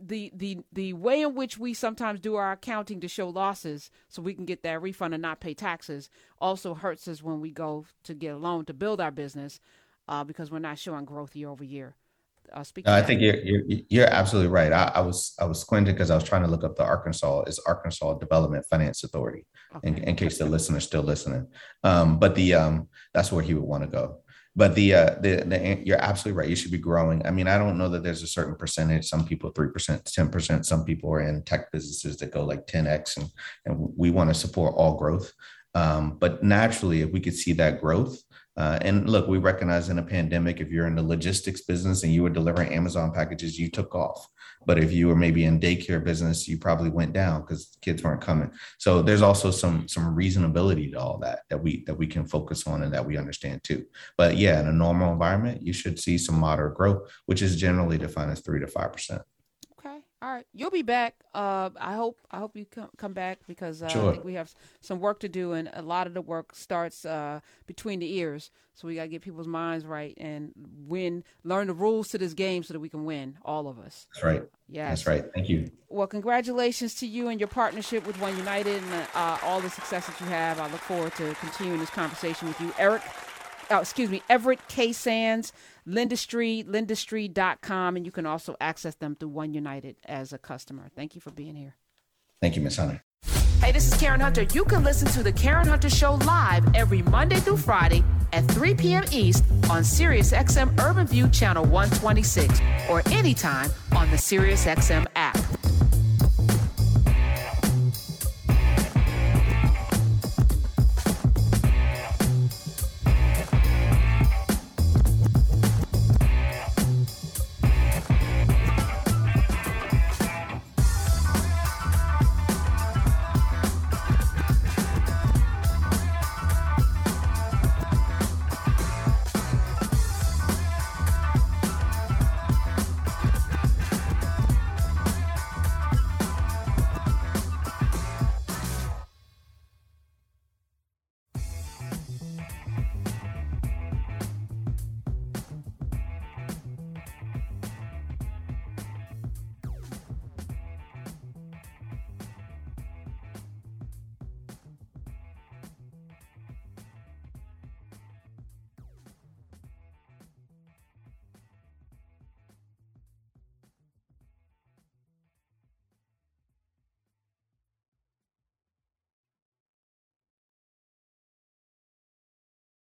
the 0.00 0.32
the 0.34 0.58
the 0.72 0.92
way 0.92 1.22
in 1.22 1.34
which 1.34 1.58
we 1.58 1.74
sometimes 1.74 2.20
do 2.20 2.36
our 2.36 2.52
accounting 2.52 3.00
to 3.00 3.08
show 3.08 3.28
losses 3.28 3.90
so 4.08 4.22
we 4.22 4.34
can 4.34 4.44
get 4.44 4.62
that 4.62 4.80
refund 4.80 5.14
and 5.14 5.22
not 5.22 5.40
pay 5.40 5.54
taxes 5.54 6.08
also 6.40 6.74
hurts 6.74 7.06
us 7.08 7.22
when 7.22 7.40
we 7.40 7.50
go 7.50 7.84
to 8.04 8.14
get 8.14 8.34
a 8.34 8.36
loan 8.36 8.64
to 8.66 8.74
build 8.74 9.00
our 9.00 9.10
business 9.10 9.60
uh, 10.08 10.24
because 10.24 10.50
we're 10.50 10.58
not 10.58 10.78
showing 10.78 11.04
growth 11.04 11.36
year 11.36 11.48
over 11.48 11.64
year. 11.64 11.96
Uh, 12.52 12.64
no, 12.84 12.94
I 12.94 13.02
think 13.02 13.20
you're, 13.20 13.36
you're, 13.36 13.80
you're 13.88 14.06
absolutely 14.10 14.50
right. 14.50 14.72
I, 14.72 14.92
I 14.94 15.00
was 15.00 15.34
I 15.40 15.44
was 15.44 15.60
squinting 15.60 15.94
because 15.94 16.10
I 16.10 16.14
was 16.14 16.24
trying 16.24 16.42
to 16.42 16.48
look 16.48 16.64
up 16.64 16.76
the 16.76 16.84
Arkansas 16.84 17.42
is 17.42 17.58
Arkansas 17.60 18.14
Development 18.14 18.64
Finance 18.66 19.04
Authority 19.04 19.46
okay. 19.76 19.88
in, 19.88 19.98
in, 19.98 20.16
case 20.16 20.38
the 20.38 20.46
listener's 20.46 20.84
still 20.84 21.02
listening. 21.02 21.46
Um, 21.82 22.18
but 22.18 22.34
the 22.34 22.54
um, 22.54 22.88
that's 23.14 23.32
where 23.32 23.42
he 23.42 23.54
would 23.54 23.64
want 23.64 23.84
to 23.84 23.88
go 23.88 24.22
but 24.54 24.74
the, 24.74 24.94
uh, 24.94 25.14
the 25.20 25.36
the 25.46 25.82
you're 25.84 26.02
absolutely 26.02 26.38
right. 26.38 26.48
You 26.48 26.56
should 26.56 26.72
be 26.72 26.78
growing. 26.78 27.24
I 27.26 27.30
mean, 27.30 27.48
I 27.48 27.56
don't 27.56 27.78
know 27.78 27.88
that 27.88 28.02
there's 28.02 28.22
a 28.22 28.26
certain 28.26 28.54
percentage. 28.54 29.06
Some 29.06 29.24
people 29.24 29.50
three 29.50 29.70
percent, 29.70 30.04
ten 30.04 30.28
percent. 30.28 30.66
Some 30.66 30.84
people 30.84 31.10
are 31.10 31.22
in 31.22 31.42
tech 31.42 31.72
businesses 31.72 32.18
that 32.18 32.32
go 32.32 32.44
like 32.44 32.66
ten 32.66 32.86
x, 32.86 33.16
and 33.16 33.28
and 33.64 33.76
we 33.96 34.10
want 34.10 34.28
to 34.28 34.34
support 34.34 34.74
all 34.76 34.98
growth. 34.98 35.32
Um, 35.74 36.18
but 36.18 36.42
naturally, 36.42 37.00
if 37.00 37.10
we 37.10 37.20
could 37.20 37.34
see 37.34 37.54
that 37.54 37.80
growth, 37.80 38.18
uh, 38.56 38.78
and 38.82 39.08
look, 39.08 39.28
we 39.28 39.38
recognize 39.38 39.88
in 39.88 39.98
a 39.98 40.02
pandemic, 40.02 40.60
if 40.60 40.70
you're 40.70 40.86
in 40.86 40.94
the 40.94 41.02
logistics 41.02 41.62
business 41.62 42.02
and 42.02 42.12
you 42.12 42.22
were 42.22 42.30
delivering 42.30 42.72
Amazon 42.72 43.12
packages, 43.12 43.58
you 43.58 43.70
took 43.70 43.94
off. 43.94 44.28
But 44.66 44.78
if 44.78 44.92
you 44.92 45.08
were 45.08 45.16
maybe 45.16 45.44
in 45.44 45.58
daycare 45.58 46.02
business, 46.04 46.46
you 46.46 46.58
probably 46.58 46.90
went 46.90 47.12
down 47.12 47.40
because 47.40 47.76
kids 47.80 48.02
weren't 48.02 48.20
coming. 48.20 48.50
So 48.78 49.02
there's 49.02 49.22
also 49.22 49.50
some 49.50 49.88
some 49.88 50.14
reasonability 50.16 50.92
to 50.92 51.00
all 51.00 51.18
that 51.18 51.40
that 51.50 51.62
we 51.62 51.82
that 51.86 51.94
we 51.94 52.06
can 52.06 52.26
focus 52.26 52.66
on 52.66 52.82
and 52.82 52.92
that 52.94 53.04
we 53.04 53.16
understand 53.16 53.64
too. 53.64 53.84
But 54.16 54.36
yeah, 54.36 54.60
in 54.60 54.68
a 54.68 54.72
normal 54.72 55.12
environment, 55.12 55.62
you 55.62 55.72
should 55.72 55.98
see 55.98 56.16
some 56.16 56.38
moderate 56.38 56.76
growth, 56.76 57.10
which 57.26 57.42
is 57.42 57.56
generally 57.56 57.98
defined 57.98 58.30
as 58.30 58.40
three 58.40 58.60
to 58.60 58.68
five 58.68 58.92
percent. 58.92 59.22
All 60.22 60.32
right, 60.32 60.46
you'll 60.54 60.70
be 60.70 60.82
back. 60.82 61.16
Uh, 61.34 61.70
I 61.80 61.94
hope 61.94 62.20
I 62.30 62.38
hope 62.38 62.56
you 62.56 62.64
come 62.64 62.90
come 62.96 63.12
back 63.12 63.40
because 63.48 63.82
uh, 63.82 63.88
sure. 63.88 64.08
I 64.08 64.12
think 64.12 64.24
we 64.24 64.34
have 64.34 64.54
some 64.80 65.00
work 65.00 65.18
to 65.20 65.28
do, 65.28 65.52
and 65.52 65.68
a 65.72 65.82
lot 65.82 66.06
of 66.06 66.14
the 66.14 66.20
work 66.20 66.54
starts 66.54 67.04
uh, 67.04 67.40
between 67.66 67.98
the 67.98 68.14
ears. 68.18 68.52
So 68.74 68.86
we 68.86 68.94
got 68.94 69.02
to 69.02 69.08
get 69.08 69.22
people's 69.22 69.48
minds 69.48 69.84
right 69.84 70.14
and 70.18 70.52
win, 70.86 71.24
learn 71.42 71.66
the 71.66 71.74
rules 71.74 72.08
to 72.10 72.18
this 72.18 72.34
game 72.34 72.62
so 72.62 72.72
that 72.72 72.78
we 72.78 72.88
can 72.88 73.04
win, 73.04 73.36
all 73.44 73.66
of 73.66 73.80
us. 73.80 74.06
That's 74.14 74.24
right. 74.24 74.42
Yeah, 74.68 74.90
that's 74.90 75.08
right. 75.08 75.24
Thank 75.34 75.48
you. 75.48 75.70
Well, 75.88 76.06
congratulations 76.06 76.94
to 76.96 77.06
you 77.06 77.26
and 77.28 77.40
your 77.40 77.48
partnership 77.48 78.06
with 78.06 78.18
One 78.20 78.36
United 78.38 78.80
and 78.80 79.08
uh, 79.14 79.38
all 79.42 79.60
the 79.60 79.70
success 79.70 80.06
that 80.06 80.18
you 80.20 80.26
have. 80.26 80.60
I 80.60 80.70
look 80.70 80.80
forward 80.80 81.14
to 81.16 81.34
continuing 81.40 81.80
this 81.80 81.90
conversation 81.90 82.46
with 82.46 82.60
you, 82.60 82.72
Eric. 82.78 83.02
Oh, 83.70 83.78
excuse 83.78 84.10
me, 84.10 84.22
Everett 84.28 84.66
K. 84.68 84.92
Sands. 84.92 85.52
Lendistry, 85.88 86.64
lendistry.com, 86.64 87.96
and 87.96 88.06
you 88.06 88.12
can 88.12 88.24
also 88.24 88.54
access 88.60 88.94
them 88.94 89.16
through 89.16 89.30
One 89.30 89.52
United 89.52 89.96
as 90.04 90.32
a 90.32 90.38
customer. 90.38 90.88
Thank 90.94 91.16
you 91.16 91.20
for 91.20 91.32
being 91.32 91.56
here. 91.56 91.74
Thank 92.40 92.54
you, 92.54 92.62
Ms. 92.62 92.76
Hunter. 92.76 93.02
Hey, 93.60 93.70
this 93.70 93.86
is 93.86 93.94
Karen 94.00 94.20
Hunter. 94.20 94.42
You 94.42 94.64
can 94.64 94.82
listen 94.82 95.06
to 95.08 95.22
The 95.22 95.32
Karen 95.32 95.68
Hunter 95.68 95.88
Show 95.88 96.14
live 96.26 96.64
every 96.74 97.02
Monday 97.02 97.36
through 97.36 97.58
Friday 97.58 98.04
at 98.32 98.44
3 98.46 98.74
p.m. 98.74 99.04
East 99.12 99.44
on 99.70 99.82
SiriusXM 99.82 100.80
Urban 100.80 101.06
View 101.06 101.28
Channel 101.28 101.64
126 101.66 102.60
or 102.90 103.02
anytime 103.10 103.70
on 103.96 104.10
the 104.10 104.16
SiriusXM 104.16 105.06
app. 105.14 105.38